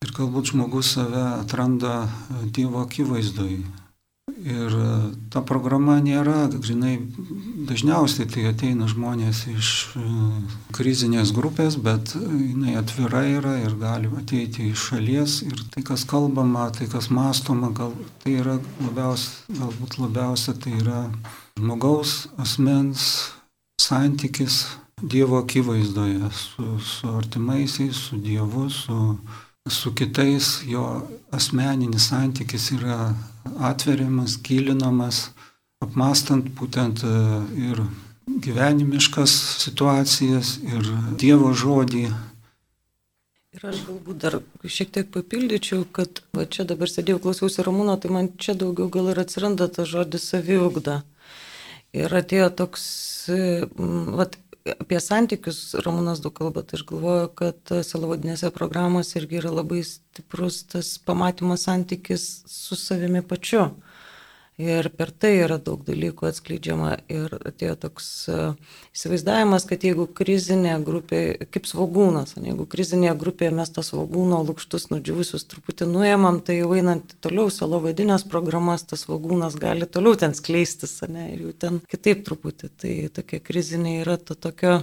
Ir 0.00 0.14
galbūt 0.16 0.54
žmogus 0.54 0.94
save 0.96 1.24
atranda 1.42 2.06
e, 2.06 2.46
Dievo 2.56 2.80
akivaizdoj, 2.86 3.58
Ir 4.40 4.72
e, 4.72 4.84
ta 5.32 5.42
programa 5.44 5.98
nėra, 6.00 6.46
žinai, 6.64 6.94
dažniausiai 7.68 8.28
tai 8.30 8.46
ateina 8.48 8.86
žmonės 8.88 9.42
iš 9.52 9.70
e, 9.98 10.04
krizinės 10.76 11.34
grupės, 11.36 11.76
bet 11.76 12.14
jinai 12.16 12.78
atvira 12.80 13.20
yra 13.28 13.56
ir 13.60 13.76
gali 13.80 14.08
ateiti 14.16 14.70
iš 14.70 14.86
šalies. 14.90 15.36
Ir 15.44 15.60
tai, 15.74 15.84
kas 15.84 16.06
kalbama, 16.08 16.70
tai, 16.76 16.88
kas 16.88 17.10
mąstoma, 17.12 17.72
gal 17.76 17.92
tai 18.24 18.38
yra 18.40 18.56
labiausia, 18.80 19.58
galbūt 19.60 19.98
labiausia 20.00 20.56
tai 20.56 20.72
yra 20.78 21.02
žmogaus 21.60 22.30
asmens 22.40 23.04
santykis 23.80 24.62
Dievo 25.02 25.38
akivaizdoje 25.38 26.30
su, 26.32 26.78
su 26.80 27.08
artimaisiais, 27.08 27.96
su 27.96 28.16
Dievu, 28.20 28.68
su 28.70 29.18
su 29.70 29.94
kitais 29.94 30.62
jo 30.66 31.02
asmeninis 31.30 32.08
santykis 32.08 32.70
yra 32.76 33.14
atveriamas, 33.58 34.38
gilinamas, 34.42 35.30
apmastant 35.84 36.50
būtent 36.56 37.04
e, 37.04 37.12
ir 37.68 37.82
gyvenimiškas 38.46 39.36
situacijas, 39.64 40.58
ir 40.64 40.90
Dievo 41.20 41.52
žodį. 41.52 42.04
Ir 43.50 43.64
aš 43.66 43.80
galbūt 43.86 44.20
dar 44.22 44.38
šiek 44.64 44.92
tiek 44.94 45.08
papildyčiau, 45.12 45.84
kad 45.92 46.22
va 46.36 46.46
čia 46.46 46.64
dabar 46.64 46.90
sėdėjau 46.90 47.22
klausiausi 47.24 47.64
Ramūno, 47.66 47.96
tai 48.00 48.12
man 48.14 48.30
čia 48.38 48.54
daugiau 48.54 48.88
gal 48.92 49.10
ir 49.10 49.22
atsiranda 49.24 49.66
tas 49.68 49.90
žodis 49.90 50.28
saviugda. 50.30 51.00
Ir 51.90 52.12
atėjo 52.14 52.52
toks, 52.54 52.84
vat, 54.20 54.38
apie 54.68 55.00
santykius 55.00 55.60
Ramūnas 55.84 56.20
daug 56.24 56.34
kalba, 56.36 56.62
tai 56.62 56.78
aš 56.78 56.84
galvoju, 56.88 57.28
kad 57.38 57.72
selavadinėse 57.86 58.50
programose 58.54 59.16
irgi 59.20 59.40
yra 59.40 59.52
labai 59.54 59.82
stiprus 59.86 60.62
tas 60.70 60.92
pamatymas 61.06 61.66
santykis 61.68 62.26
su 62.50 62.78
savimi 62.78 63.22
pačiu. 63.22 63.70
Ir 64.60 64.90
per 64.92 65.08
tai 65.08 65.30
yra 65.40 65.56
daug 65.56 65.80
dalykų 65.86 66.26
atskleidžiama 66.28 66.90
ir 67.08 67.32
atėjo 67.48 67.76
toks 67.80 68.08
uh, 68.28 68.74
įsivaizdavimas, 68.92 69.64
kad 69.70 69.86
jeigu 69.86 70.04
krizinė 70.18 70.74
grupė, 70.84 71.20
kaip 71.54 71.68
svagūnas, 71.70 72.34
jeigu 72.36 72.66
krizinėje 72.68 73.14
grupėje 73.22 73.54
mes 73.56 73.72
tas 73.72 73.88
svagūno 73.94 74.42
lūkštus 74.50 74.90
nudžiūvusius 74.92 75.48
truputį 75.48 75.88
nuėmam, 75.88 76.42
tai 76.44 76.58
jau 76.58 76.74
einant 76.76 77.16
toliau 77.24 77.48
savo 77.54 77.80
vadinės 77.86 78.26
programas, 78.28 78.84
tas 78.84 79.06
svagūnas 79.06 79.56
gali 79.60 79.88
toliau 79.88 80.18
ten 80.20 80.36
skleistis, 80.36 80.98
ne, 81.08 81.30
ir 81.32 81.46
jau 81.46 81.56
ten 81.64 81.80
kitaip 81.88 82.26
truputį. 82.28 82.74
Tai 82.80 82.94
tokia 83.16 83.40
krizinė 83.40 84.00
yra 84.02 84.20
to 84.20 84.36
tokio 84.36 84.82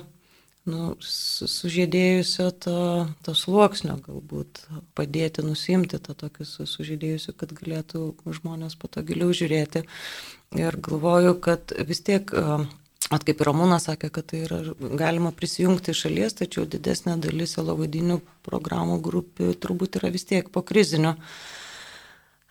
nu, 0.68 0.96
sužėdėjusio 1.02 2.48
to, 2.64 2.80
to 3.26 3.36
sluoksnio 3.38 3.98
galbūt 4.04 4.62
padėti 4.98 5.46
nusimti 5.46 6.00
tą 6.04 6.16
tokį 6.18 6.48
sužėdėjusiu, 6.48 7.34
kad 7.38 7.54
galėtų 7.56 8.12
žmonės 8.40 8.78
po 8.80 8.90
to 8.92 9.04
giliau 9.08 9.32
žiūrėti. 9.36 9.86
Ir 10.58 10.80
galvoju, 10.84 11.36
kad 11.44 11.74
vis 11.88 12.04
tiek, 12.08 12.32
at 13.12 13.28
kaip 13.28 13.42
ir 13.42 13.50
Ramūnas 13.50 13.88
sakė, 13.90 14.12
kad 14.14 14.30
tai 14.32 14.44
yra 14.46 14.62
galima 15.00 15.34
prisijungti 15.36 15.94
iš 15.94 16.06
šalies, 16.06 16.38
tačiau 16.42 16.68
didesnė 16.68 17.18
dalis 17.24 17.56
selovadinių 17.58 18.22
programų 18.48 19.00
grupių 19.04 19.54
turbūt 19.64 20.00
yra 20.02 20.12
vis 20.14 20.28
tiek 20.28 20.52
po 20.52 20.64
krizinio 20.68 21.18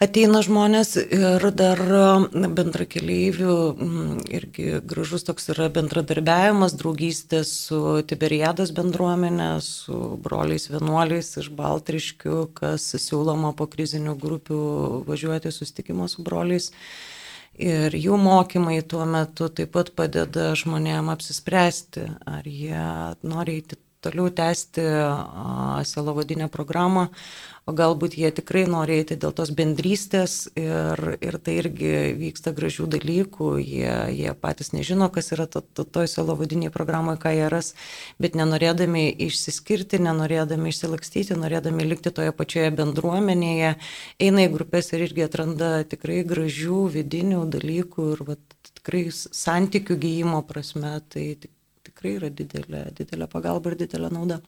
ateina 0.02 0.42
žmonės 0.44 0.94
ir 1.00 1.44
dar 1.56 1.80
bendrakeleivių, 2.35 3.56
irgi 4.37 4.66
gražus 4.85 5.24
toks 5.26 5.48
yra 5.54 5.68
bendradarbiavimas, 5.72 6.76
draugystė 6.76 7.42
su 7.48 7.80
Tiberiadas 8.09 8.74
bendruomenė, 8.76 9.50
su 9.64 10.16
broliais 10.22 10.68
vienuoliais 10.72 11.32
iš 11.40 11.50
Baltriškių, 11.56 12.40
kas 12.56 12.90
siūloma 13.00 13.54
po 13.56 13.68
krizinių 13.72 14.16
grupių 14.20 14.61
važiuoti 15.09 15.52
susitikimo 15.54 16.11
su 16.12 16.26
broliais. 16.26 16.72
Ir 17.56 17.94
jų 17.96 18.18
mokymai 18.20 18.82
tuo 18.85 19.06
metu 19.09 19.48
taip 19.48 19.70
pat 19.72 19.94
padeda 19.96 20.50
žmonėm 20.61 21.09
apsispręsti, 21.09 22.04
ar 22.28 22.44
jie 22.44 22.82
nori 23.24 23.62
eiti 23.62 23.78
toliau 24.07 24.31
tęsti 24.31 24.87
selovadinę 25.90 26.49
programą, 26.53 27.09
o 27.66 27.73
galbūt 27.75 28.14
jie 28.14 28.29
tikrai 28.31 28.62
nori 28.71 29.01
eiti 29.01 29.16
dėl 29.19 29.33
tos 29.35 29.51
bendrystės 29.59 30.35
ir, 30.55 31.01
ir 31.19 31.38
tai 31.42 31.57
irgi 31.59 31.90
vyksta 32.21 32.53
gražių 32.55 32.87
dalykų, 32.95 33.49
jie, 33.59 33.95
jie 34.14 34.35
patys 34.38 34.71
nežino, 34.71 35.09
kas 35.11 35.33
yra 35.35 35.49
to, 35.51 35.64
to, 35.75 35.83
toj 35.83 36.07
selovadiniai 36.12 36.71
programoje, 36.75 37.19
ką 37.25 37.35
jie 37.35 37.49
ras, 37.51 37.73
bet 38.23 38.38
nenorėdami 38.38 39.09
išsiskirti, 39.27 39.99
nenorėdami 40.07 40.71
išsilakstyti, 40.71 41.38
norėdami 41.42 41.88
likti 41.90 42.14
toje 42.14 42.35
pačioje 42.38 42.71
bendruomenėje, 42.79 43.75
eina 44.23 44.47
į 44.47 44.53
grupės 44.55 44.92
ir 44.95 45.09
irgi 45.09 45.27
atranda 45.27 45.73
tikrai 45.90 46.23
gražių 46.29 46.85
vidinių 46.95 47.42
dalykų 47.51 48.11
ir 48.14 48.25
vat, 48.31 48.47
tikrai 48.79 49.09
santykių 49.11 49.99
gyjimo 50.07 50.45
prasme, 50.47 51.01
tai 51.11 51.33
tikrai 52.07 52.16
yra 52.21 52.31
didelė, 52.31 52.83
didelė 52.95 53.27
pagalba 53.29 53.73
ir 53.73 53.79
didelė 53.81 54.11
nauda. 54.12 54.40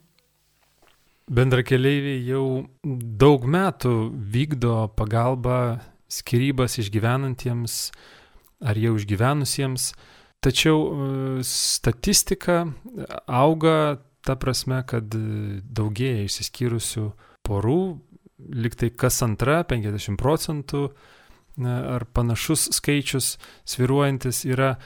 Bendrakeleiviai 1.29 2.23
jau 2.25 2.67
daug 2.83 3.45
metų 3.45 4.11
vykdo 4.33 4.89
pagalbą 4.97 5.81
skirybas 6.09 6.79
išgyvenantiems 6.81 7.91
ar 8.65 8.77
jau 8.79 8.95
išgyvenusiems, 8.97 9.93
tačiau 10.41 10.79
e, 10.89 11.43
statistika 11.45 12.73
auga 13.27 14.01
ta 14.25 14.37
prasme, 14.37 14.81
kad 14.89 15.05
daugėja 15.09 16.25
išsiskyrusių 16.25 17.05
porų, 17.47 17.83
liktai 18.39 18.91
kas 18.91 19.21
antra, 19.23 19.63
50 19.69 20.19
procentų 20.19 20.89
ar 21.59 22.05
panašus 22.15 22.69
skaičius 22.77 23.37
sviruojantis 23.67 24.45
yra. 24.47 24.77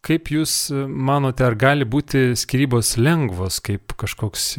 Kaip 0.00 0.30
Jūs 0.32 0.70
manote, 0.88 1.44
ar 1.44 1.56
gali 1.60 1.84
būti 1.84 2.30
skirybos 2.38 2.94
lengvos, 2.96 3.58
kaip 3.64 3.92
kažkoks 4.00 4.54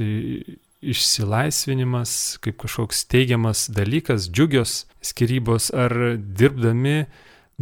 išsilaisvinimas 0.82 2.38
kaip 2.42 2.58
kažkoks 2.62 3.06
teigiamas 3.10 3.68
dalykas, 3.74 4.30
džiugios 4.34 4.86
skirybos, 5.06 5.70
ar 5.74 5.94
dirbdami 6.18 7.06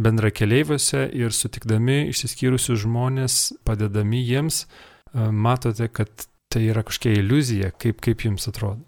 bendrakeleiviuose 0.00 1.06
ir 1.16 1.34
sutikdami 1.36 2.06
išsiskyrusius 2.08 2.80
žmonės, 2.86 3.40
padedami 3.68 4.22
jiems, 4.24 4.64
matote, 5.12 5.90
kad 5.92 6.28
tai 6.50 6.70
yra 6.72 6.84
kažkokia 6.86 7.20
iliuzija, 7.20 7.72
kaip, 7.76 8.00
kaip 8.00 8.24
jums 8.24 8.48
atrodo? 8.48 8.80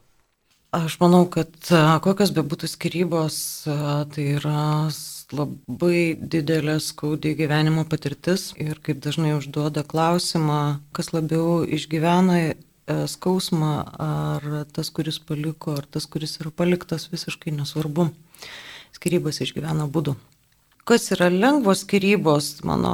Aš 0.73 0.97
manau, 1.03 1.27
kad 1.29 1.53
kokios 2.01 2.33
bebūtų 2.33 2.71
skirybos, 2.73 3.37
tai 3.69 4.25
yra 4.39 4.89
labai 5.33 6.17
didelė 6.17 6.79
skaudi 6.81 7.35
gyvenimo 7.39 7.87
patirtis 7.89 8.51
ir 8.61 8.79
kaip 8.85 9.01
dažnai 9.05 9.35
užduoda 9.39 9.85
klausimą, 9.89 10.81
kas 10.93 11.13
labiau 11.17 11.63
išgyvena 11.65 12.53
E, 12.83 13.07
skausmą, 13.07 13.73
ar 14.03 14.43
tas, 14.75 14.91
kuris 14.91 15.21
paliko, 15.23 15.77
ar 15.79 15.87
tas, 15.87 16.09
kuris 16.11 16.41
yra 16.43 16.51
paliktas, 16.51 17.07
visiškai 17.13 17.55
nesvarbu. 17.55 18.09
Skirybas 18.97 19.39
išgyvena 19.45 19.87
būdu. 19.87 20.17
Kas 20.83 21.05
yra 21.15 21.29
lengvos 21.31 21.85
skirybos, 21.85 22.47
mano 22.67 22.91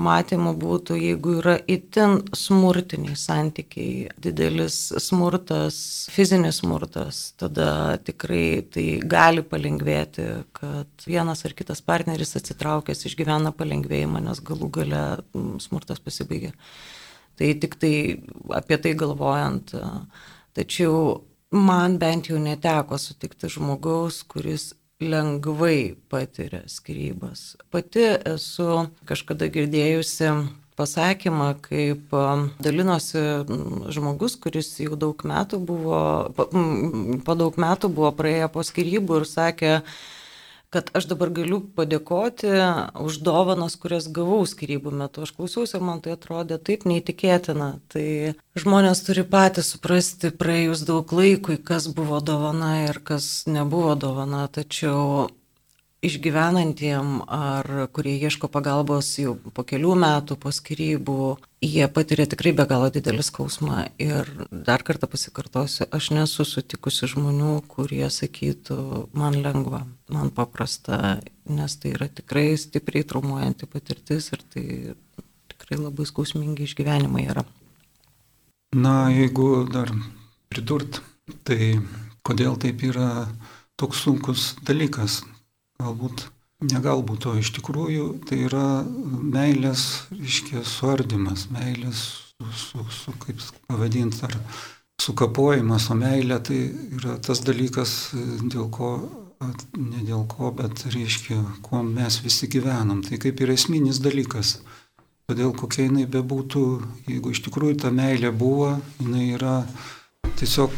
matymu 0.00 0.54
būtų, 0.56 0.94
jeigu 0.96 1.34
yra 1.42 1.58
itin 1.68 2.22
smurtiniai 2.32 3.18
santykiai, 3.20 4.06
didelis 4.24 4.78
smurtas, 4.96 5.76
fizinis 6.14 6.62
smurtas, 6.62 7.20
tada 7.36 7.98
tikrai 8.00 8.62
tai 8.72 8.86
gali 9.04 9.44
palengvėti, 9.44 10.26
kad 10.56 11.04
vienas 11.04 11.44
ar 11.44 11.52
kitas 11.58 11.84
partneris 11.84 12.32
atsitraukęs 12.40 13.04
išgyvena 13.10 13.52
palengvėjimą, 13.60 14.24
nes 14.30 14.40
galų 14.40 14.72
gale 14.80 15.04
smurtas 15.60 16.00
pasibaigia. 16.00 16.54
Tai 17.36 17.52
tik 17.60 17.76
tai 17.76 17.94
apie 18.56 18.80
tai 18.80 18.96
galvojant. 18.96 19.76
Tačiau 20.56 21.18
man 21.52 22.00
bent 22.00 22.32
jau 22.32 22.40
neteko 22.40 22.96
sutikti 22.96 23.52
žmogaus, 23.52 24.24
kuris 24.24 24.72
lengvai 25.02 25.94
patiria 26.12 26.62
skirybas. 26.70 27.56
Pati 27.74 28.04
esu 28.34 28.86
kažkada 29.08 29.48
girdėjusi 29.52 30.30
pasakymą, 30.78 31.48
kaip 31.64 32.14
dalinosi 32.62 33.22
žmogus, 33.92 34.38
kuris 34.40 34.72
jau 34.80 34.96
daug 34.98 35.20
metų 35.28 35.60
buvo, 35.68 36.00
po, 36.36 37.36
daug 37.38 37.58
metų 37.60 37.92
buvo 37.92 38.12
praėję 38.16 38.48
po 38.52 38.64
skirybų 38.64 39.20
ir 39.20 39.28
sakė, 39.28 39.74
kad 40.72 40.88
aš 40.96 41.06
dabar 41.10 41.28
galiu 41.34 41.60
padėkoti 41.76 42.52
už 43.04 43.18
dovanas, 43.26 43.76
kurias 43.80 44.08
gavau 44.08 44.40
skirybų 44.48 44.94
metu. 45.02 45.26
Aš 45.26 45.34
klausiausi 45.36 45.76
ir 45.76 45.84
man 45.84 46.00
tai 46.04 46.14
atrodė 46.16 46.56
taip 46.56 46.86
neįtikėtina. 46.88 47.68
Tai 47.92 48.06
žmonės 48.56 49.04
turi 49.04 49.26
patys 49.28 49.74
suprasti 49.74 50.32
praėjus 50.32 50.86
daug 50.88 51.12
laikui, 51.12 51.58
kas 51.60 51.90
buvo 51.92 52.22
dovana 52.24 52.72
ir 52.86 53.02
kas 53.04 53.44
nebuvo 53.50 53.98
dovana. 54.00 54.46
Tačiau 54.48 55.28
išgyvenantiem 56.02 57.22
ar 57.30 57.68
kurie 57.94 58.16
ieško 58.18 58.50
pagalbos 58.50 59.06
jau 59.22 59.36
po 59.54 59.62
kelių 59.66 59.94
metų, 60.02 60.36
po 60.42 60.50
skirybų, 60.50 61.36
jie 61.62 61.86
patiria 61.94 62.26
tikrai 62.26 62.52
be 62.58 62.66
galo 62.66 62.90
didelį 62.92 63.22
skausmą. 63.26 63.84
Ir 64.02 64.26
dar 64.50 64.82
kartą 64.82 65.06
pasikartosiu, 65.10 65.86
aš 65.94 66.10
nesu 66.16 66.46
sutikusi 66.48 67.06
žmonių, 67.14 67.54
kurie 67.70 68.04
sakytų, 68.10 68.78
man 69.14 69.38
lengva, 69.44 69.84
man 70.10 70.34
paprasta, 70.34 71.20
nes 71.46 71.78
tai 71.78 71.94
yra 71.94 72.10
tikrai 72.10 72.50
stipriai 72.58 73.06
traumuojanti 73.06 73.70
patirtis 73.70 74.32
ir 74.34 74.42
tai 74.50 74.66
tikrai 75.54 75.78
labai 75.78 76.06
skausmingi 76.10 76.66
išgyvenimai 76.66 77.28
yra. 77.30 77.46
Na, 78.74 79.06
jeigu 79.12 79.68
dar 79.70 79.92
pridurt, 80.50 80.98
tai 81.46 81.76
kodėl 82.26 82.56
taip 82.58 82.82
yra 82.88 83.28
toks 83.78 84.02
sunkus 84.02 84.54
dalykas, 84.66 85.20
galbūt, 85.82 86.26
negalbūt, 86.62 87.26
o 87.26 87.36
iš 87.38 87.52
tikrųjų 87.58 88.08
tai 88.28 88.44
yra 88.46 88.82
meilės, 88.86 90.06
iškia, 90.14 90.62
suardymas, 90.66 91.48
meilės, 91.52 92.04
su, 92.38 92.52
su, 92.58 92.84
su 92.90 93.14
kaip 93.22 93.42
pavadinti, 93.68 94.22
ar 94.26 94.38
sukapojimas, 95.02 95.88
o 95.90 95.98
meilė 95.98 96.38
tai 96.46 96.60
yra 96.98 97.18
tas 97.22 97.42
dalykas, 97.44 98.12
dėl 98.52 98.68
ko, 98.74 98.94
ne 99.76 100.04
dėl 100.06 100.26
ko, 100.30 100.52
bet 100.54 100.84
reiškia, 100.92 101.40
kuo 101.66 101.82
mes 101.86 102.20
visi 102.22 102.48
gyvenam. 102.50 103.02
Tai 103.02 103.18
kaip 103.22 103.42
ir 103.42 103.54
esminis 103.56 103.98
dalykas. 104.02 104.60
Todėl 105.30 105.54
kokia 105.56 105.86
jinai 105.86 106.04
bebūtų, 106.10 106.62
jeigu 107.08 107.32
iš 107.32 107.42
tikrųjų 107.46 107.78
ta 107.82 107.92
meilė 107.94 108.32
buvo, 108.34 108.74
jinai 109.00 109.32
yra 109.36 109.62
tiesiog 110.38 110.74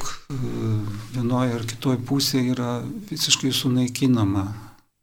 vienoje 1.14 1.56
ar 1.56 1.64
kitoje 1.68 2.00
pusėje 2.06 2.52
yra 2.52 2.70
visiškai 3.10 3.52
sunaikinama 3.56 4.44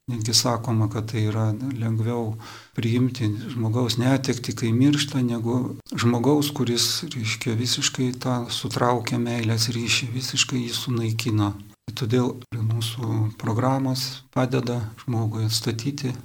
Netgi 0.09 0.33
sakoma, 0.33 0.89
kad 0.89 1.11
tai 1.11 1.27
yra 1.29 1.51
lengviau 1.53 2.33
priimti 2.75 3.27
žmogaus 3.53 3.99
netekti, 4.01 4.55
kai 4.57 4.71
miršta, 4.73 5.21
negu 5.21 5.77
žmogaus, 5.93 6.49
kuris, 6.57 7.03
reiškia, 7.13 7.53
visiškai 7.59 8.09
tą 8.23 8.37
sutraukia 8.49 9.19
meilės 9.21 9.69
ryšį, 9.75 10.09
visiškai 10.15 10.63
jį 10.63 10.73
sunaikino. 10.75 11.51
Todėl 11.93 12.33
mūsų 12.55 13.35
programos 13.41 14.23
padeda 14.33 14.79
žmogui 15.03 15.45
atstatyti 15.45 16.15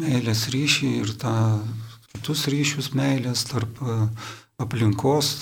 meilės 0.00 0.46
ryšį 0.54 0.90
ir 1.02 1.12
tą 1.20 1.36
kitus 2.14 2.46
ryšius 2.52 2.94
meilės 2.96 3.44
tarp 3.50 3.78
aplinkos, 4.62 5.34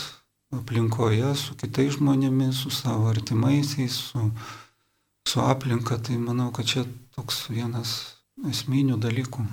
aplinkoje, 0.54 1.30
su 1.38 1.54
kitais 1.62 1.94
žmonėmis, 1.96 2.64
su 2.64 2.74
savo 2.74 3.08
artimaisiais, 3.12 4.02
su 4.10 4.28
su 5.28 5.40
aplinka, 5.40 5.98
tai 5.98 6.16
manau, 6.18 6.52
kad 6.52 6.66
čia 6.66 6.84
toks 7.14 7.46
vienas 7.50 7.94
esminių 8.50 8.98
dalykų. 9.02 9.46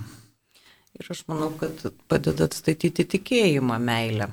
Ir 1.00 1.10
aš 1.14 1.24
manau, 1.30 1.50
kad 1.58 1.86
padeda 2.12 2.50
atstatyti 2.50 3.06
tikėjimą 3.16 3.78
meilę, 3.82 4.28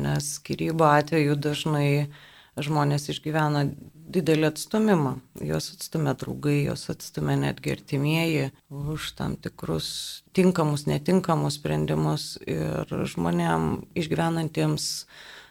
nes 0.00 0.34
skirybo 0.38 0.88
atveju 0.90 1.36
dažnai 1.38 1.88
žmonės 2.60 3.08
išgyvena 3.12 3.64
didelį 4.12 4.50
atstumimą. 4.50 5.14
Jos 5.40 5.70
atstumia 5.72 6.12
draugai, 6.18 6.58
jos 6.66 6.84
atstumia 6.92 7.38
netgi 7.40 7.72
artimieji 7.72 8.50
už 8.68 9.12
tam 9.16 9.38
tikrus 9.40 9.88
tinkamus, 10.36 10.84
netinkamus 10.90 11.56
sprendimus 11.60 12.34
ir 12.44 12.88
žmonėm 13.14 13.86
išgyvenantiems 13.96 15.06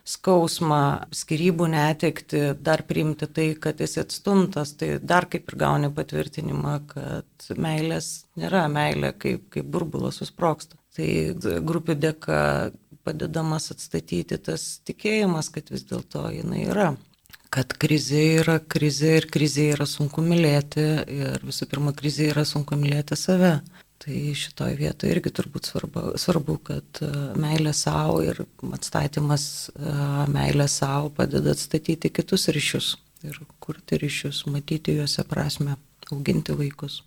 skausmą, 0.08 1.08
skirybų 1.16 1.68
netekti, 1.72 2.44
dar 2.60 2.84
priimti 2.90 3.28
tai, 3.30 3.52
kad 3.62 3.82
esi 3.84 4.02
atstumtas, 4.02 4.74
tai 4.80 4.96
dar 4.98 5.28
kaip 5.32 5.52
ir 5.52 5.60
gauni 5.62 5.92
patvirtinimą, 5.94 6.76
kad 6.92 7.50
meilės 7.58 8.12
nėra 8.40 8.66
meilė, 8.72 9.14
kaip, 9.18 9.48
kaip 9.54 9.70
burbulas 9.72 10.22
susproksta. 10.22 10.80
Tai 10.96 11.08
grupių 11.64 11.96
dėka 12.02 12.40
padedamas 13.06 13.72
atstatyti 13.74 14.38
tas 14.38 14.82
tikėjimas, 14.88 15.50
kad 15.54 15.72
vis 15.74 15.86
dėlto 15.90 16.28
jinai 16.34 16.66
yra. 16.68 16.92
Kad 17.52 17.74
krizė 17.76 18.22
yra 18.40 18.60
krizė 18.64 19.18
ir 19.20 19.28
krizė 19.32 19.72
yra 19.74 19.88
sunku 19.90 20.24
mylėti 20.24 20.86
ir 21.12 21.42
visų 21.44 21.68
pirma, 21.72 21.92
krizė 21.96 22.30
yra 22.32 22.46
sunku 22.48 22.78
mylėti 22.80 23.18
save. 23.20 23.58
Tai 24.02 24.18
šitoje 24.34 24.74
vietoje 24.80 25.14
irgi 25.14 25.30
turbūt 25.38 25.68
svarbu, 25.70 26.02
svarbu 26.18 26.56
kad 26.66 27.02
e, 27.06 27.10
meilė 27.38 27.74
savo 27.78 28.24
ir 28.26 28.40
atstatymas 28.74 29.44
e, 29.70 29.94
meilė 30.34 30.66
savo 30.72 31.12
padeda 31.14 31.54
atstatyti 31.54 32.10
kitus 32.10 32.48
ryšius 32.50 32.96
ir 33.30 33.38
kurti 33.62 34.00
ryšius, 34.02 34.48
matyti 34.50 34.96
juose 34.98 35.22
prasme, 35.30 35.76
auginti 36.10 36.56
vaikus. 36.58 37.04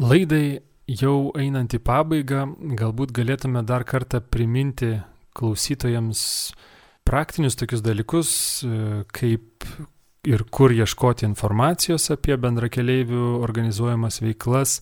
Laidai 0.00 0.62
jau 0.88 1.28
einant 1.36 1.76
į 1.76 1.82
pabaigą, 1.84 2.46
galbūt 2.80 3.12
galėtume 3.12 3.60
dar 3.68 3.84
kartą 3.84 4.22
priminti 4.24 4.94
klausytojams 5.36 6.22
praktinius 7.04 7.60
tokius 7.60 7.84
dalykus, 7.84 8.32
e, 8.64 9.04
kaip 9.12 9.68
ir 10.28 10.44
kur 10.50 10.72
ieškoti 10.72 11.28
informacijos 11.28 12.08
apie 12.16 12.36
bendrakeleivių 12.40 13.38
organizuojamas 13.44 14.22
veiklas 14.24 14.78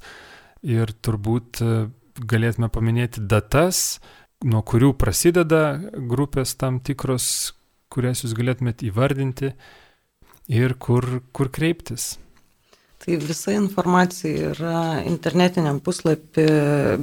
ir 0.65 0.93
turbūt 1.05 1.63
e, 1.63 1.73
galėtume 2.21 2.71
paminėti 2.73 3.25
datas, 3.29 3.99
nuo 4.45 4.63
kurių 4.63 4.93
prasideda 4.99 5.79
grupės 5.97 6.55
tam 6.61 6.81
tikros, 6.81 7.55
kurias 7.93 8.25
jūs 8.25 8.37
galėtumėt 8.37 8.85
įvardinti 8.87 9.53
ir 10.53 10.77
kur, 10.79 11.21
kur 11.33 11.51
kreiptis. 11.53 12.17
Tai 13.07 13.17
visa 13.23 13.53
informacija 13.55 14.51
yra 14.51 14.79
internetiniam 15.07 15.77
puslapį 15.85 16.47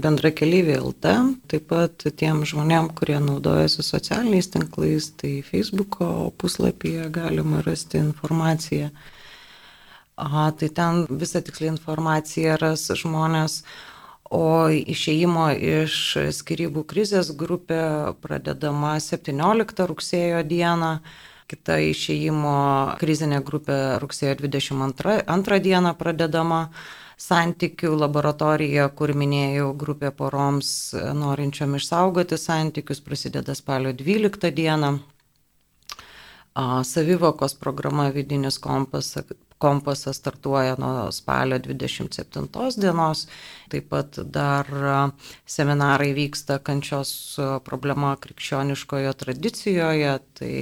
bendrakelyvė 0.04 0.80
LT, 0.82 1.12
taip 1.48 1.68
pat 1.70 2.06
tiem 2.20 2.42
žmonėm, 2.50 2.90
kurie 2.98 3.20
naudojasi 3.24 3.86
socialiniais 3.86 4.50
tinklais, 4.52 5.12
tai 5.22 5.38
Facebook'o 5.48 6.34
puslapyje 6.42 7.08
galima 7.14 7.62
rasti 7.64 8.02
informaciją. 8.02 8.90
A, 10.16 10.52
tai 10.54 10.70
ten 10.70 11.04
visą 11.10 11.42
tikslį 11.42 11.72
informaciją 11.74 12.58
ras 12.62 12.86
žmonės, 13.00 13.64
o 14.34 14.70
išėjimo 14.70 15.50
iš 15.58 16.00
skirybų 16.38 16.84
krizės 16.90 17.32
grupė 17.38 18.14
pradedama 18.22 18.96
17 19.02 19.88
rugsėjo 19.90 20.42
dieną 20.46 20.98
kita 21.54 21.78
išėjimo 21.92 22.58
krizinė 23.02 23.42
grupė 23.46 23.78
rugsėjo 24.02 24.36
22 24.42 25.60
dieną 25.68 25.94
pradedama 26.00 26.62
santykių 27.24 27.94
laboratorija, 27.96 28.88
kur 28.98 29.14
minėjau, 29.16 29.70
grupė 29.78 30.12
poroms 30.18 30.94
norinčiom 31.20 31.78
išsaugoti 31.78 32.40
santykius 32.42 33.04
prasideda 33.06 33.56
spalio 33.56 33.94
12 33.94 34.52
dieną. 34.52 34.96
Savivokos 36.86 37.56
programa 37.58 38.12
Vidinis 38.14 38.60
kompasas, 38.62 39.32
kompasas 39.64 40.20
startuoja 40.20 40.76
nuo 40.82 41.10
spalio 41.16 41.60
27 41.64 42.48
dienos. 42.84 43.26
Taip 43.72 43.90
pat 43.90 44.20
dar 44.38 44.70
seminarai 45.58 46.12
vyksta 46.18 46.60
kančios 46.60 47.14
problema 47.66 48.16
krikščioniškojo 48.22 49.14
tradicijoje. 49.26 50.18
Tai 50.40 50.56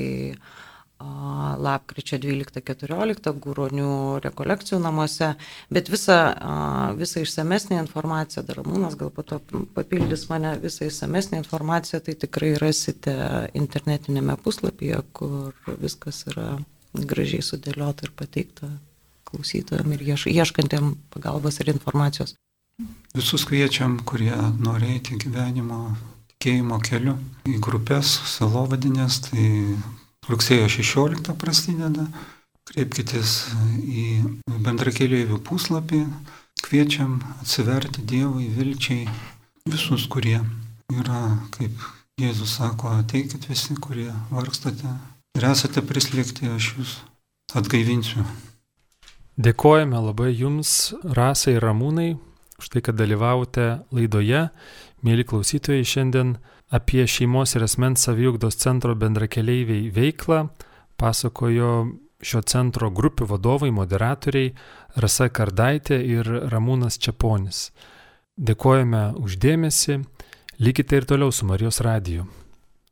lapkričio 1.61 2.19
12-14 2.21 3.31
Gūronių 3.41 3.93
rekolekcijų 4.23 4.79
namuose, 4.81 5.33
bet 5.73 5.89
visą, 5.91 6.17
visą 6.99 7.23
išsamesnį 7.25 7.79
informaciją, 7.81 8.43
dar 8.47 8.61
Ramūnas 8.61 8.97
gal 8.99 9.11
po 9.13 9.25
to 9.27 9.39
papildys 9.75 10.27
mane, 10.31 10.53
visą 10.61 10.89
išsamesnį 10.89 11.41
informaciją 11.41 12.01
tai 12.05 12.17
tikrai 12.25 12.53
rasite 12.61 13.15
internetinėme 13.57 14.37
puslapyje, 14.43 15.01
kur 15.15 15.75
viskas 15.81 16.25
yra 16.31 16.53
gražiai 16.93 17.43
sudėliota 17.45 18.07
ir 18.07 18.15
pateikta 18.17 18.71
klausytojams 19.31 19.95
ir 19.95 20.05
ieš, 20.11 20.27
ieškantiem 20.31 20.95
pagalbos 21.13 21.59
ir 21.61 21.71
informacijos. 21.73 22.35
Visus 23.15 23.43
kviečiam, 23.47 23.99
kurie 24.07 24.35
nori 24.59 24.95
eiti 24.95 25.17
gyvenimo 25.19 25.95
tikėjimo 26.31 26.79
keliu 26.81 27.17
į 27.49 27.59
grupės, 27.61 28.13
salovadinės, 28.31 29.19
tai 29.27 29.47
rugsėjo 30.29 30.69
16 30.79 31.35
prasideda. 31.37 32.07
Kreipkitės 32.71 33.51
į 33.83 34.05
bendrakeliaivių 34.63 35.41
puslapį, 35.43 36.05
kviečiam 36.61 37.17
atsiverti 37.41 38.05
Dievui, 38.07 38.47
vilčiai, 38.53 39.09
visus, 39.67 40.05
kurie 40.07 40.39
yra, 40.93 41.23
kaip 41.57 41.73
Jėzus 42.21 42.57
sako, 42.59 42.93
ateikit 43.01 43.47
visi, 43.49 43.75
kurie 43.81 44.11
vargstate 44.29 44.93
ir 45.37 45.47
esate 45.49 45.81
prislėgti, 45.81 46.49
aš 46.53 46.71
jūs 46.77 46.95
atgaivinsiu. 47.57 48.25
Dėkojame 49.41 49.97
labai 49.97 50.35
Jums, 50.37 50.91
Rasai 51.17 51.55
ir 51.55 51.63
Ramūnai, 51.65 52.11
už 52.61 52.67
tai, 52.69 52.81
kad 52.85 52.97
dalyvaujate 52.99 53.87
laidoje. 53.95 54.49
Mėly 55.01 55.25
klausytojai, 55.25 55.87
šiandien 55.87 56.35
apie 56.69 57.07
šeimos 57.09 57.55
ir 57.57 57.65
asmens 57.65 58.05
saviugdos 58.05 58.59
centro 58.61 58.93
bendrakeleiviai 58.93 59.89
veiklą 59.95 60.43
pasakojo 61.01 61.71
šio 62.21 62.43
centro 62.45 62.91
grupių 62.93 63.25
vadovai, 63.33 63.71
moderatoriai 63.73 64.53
Rasa 65.01 65.31
Kardaitė 65.33 65.97
ir 66.05 66.29
Ramūnas 66.53 67.01
Čiaponis. 67.01 67.71
Dėkojame 68.37 69.07
uždėmesi, 69.25 70.03
likite 70.61 71.01
ir 71.01 71.09
toliau 71.09 71.33
su 71.33 71.49
Marijos 71.49 71.81
radiju. 71.81 72.29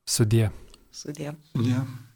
Sudie. 0.02 0.48
Sudie. 0.90 1.36
Sudie. 1.54 2.09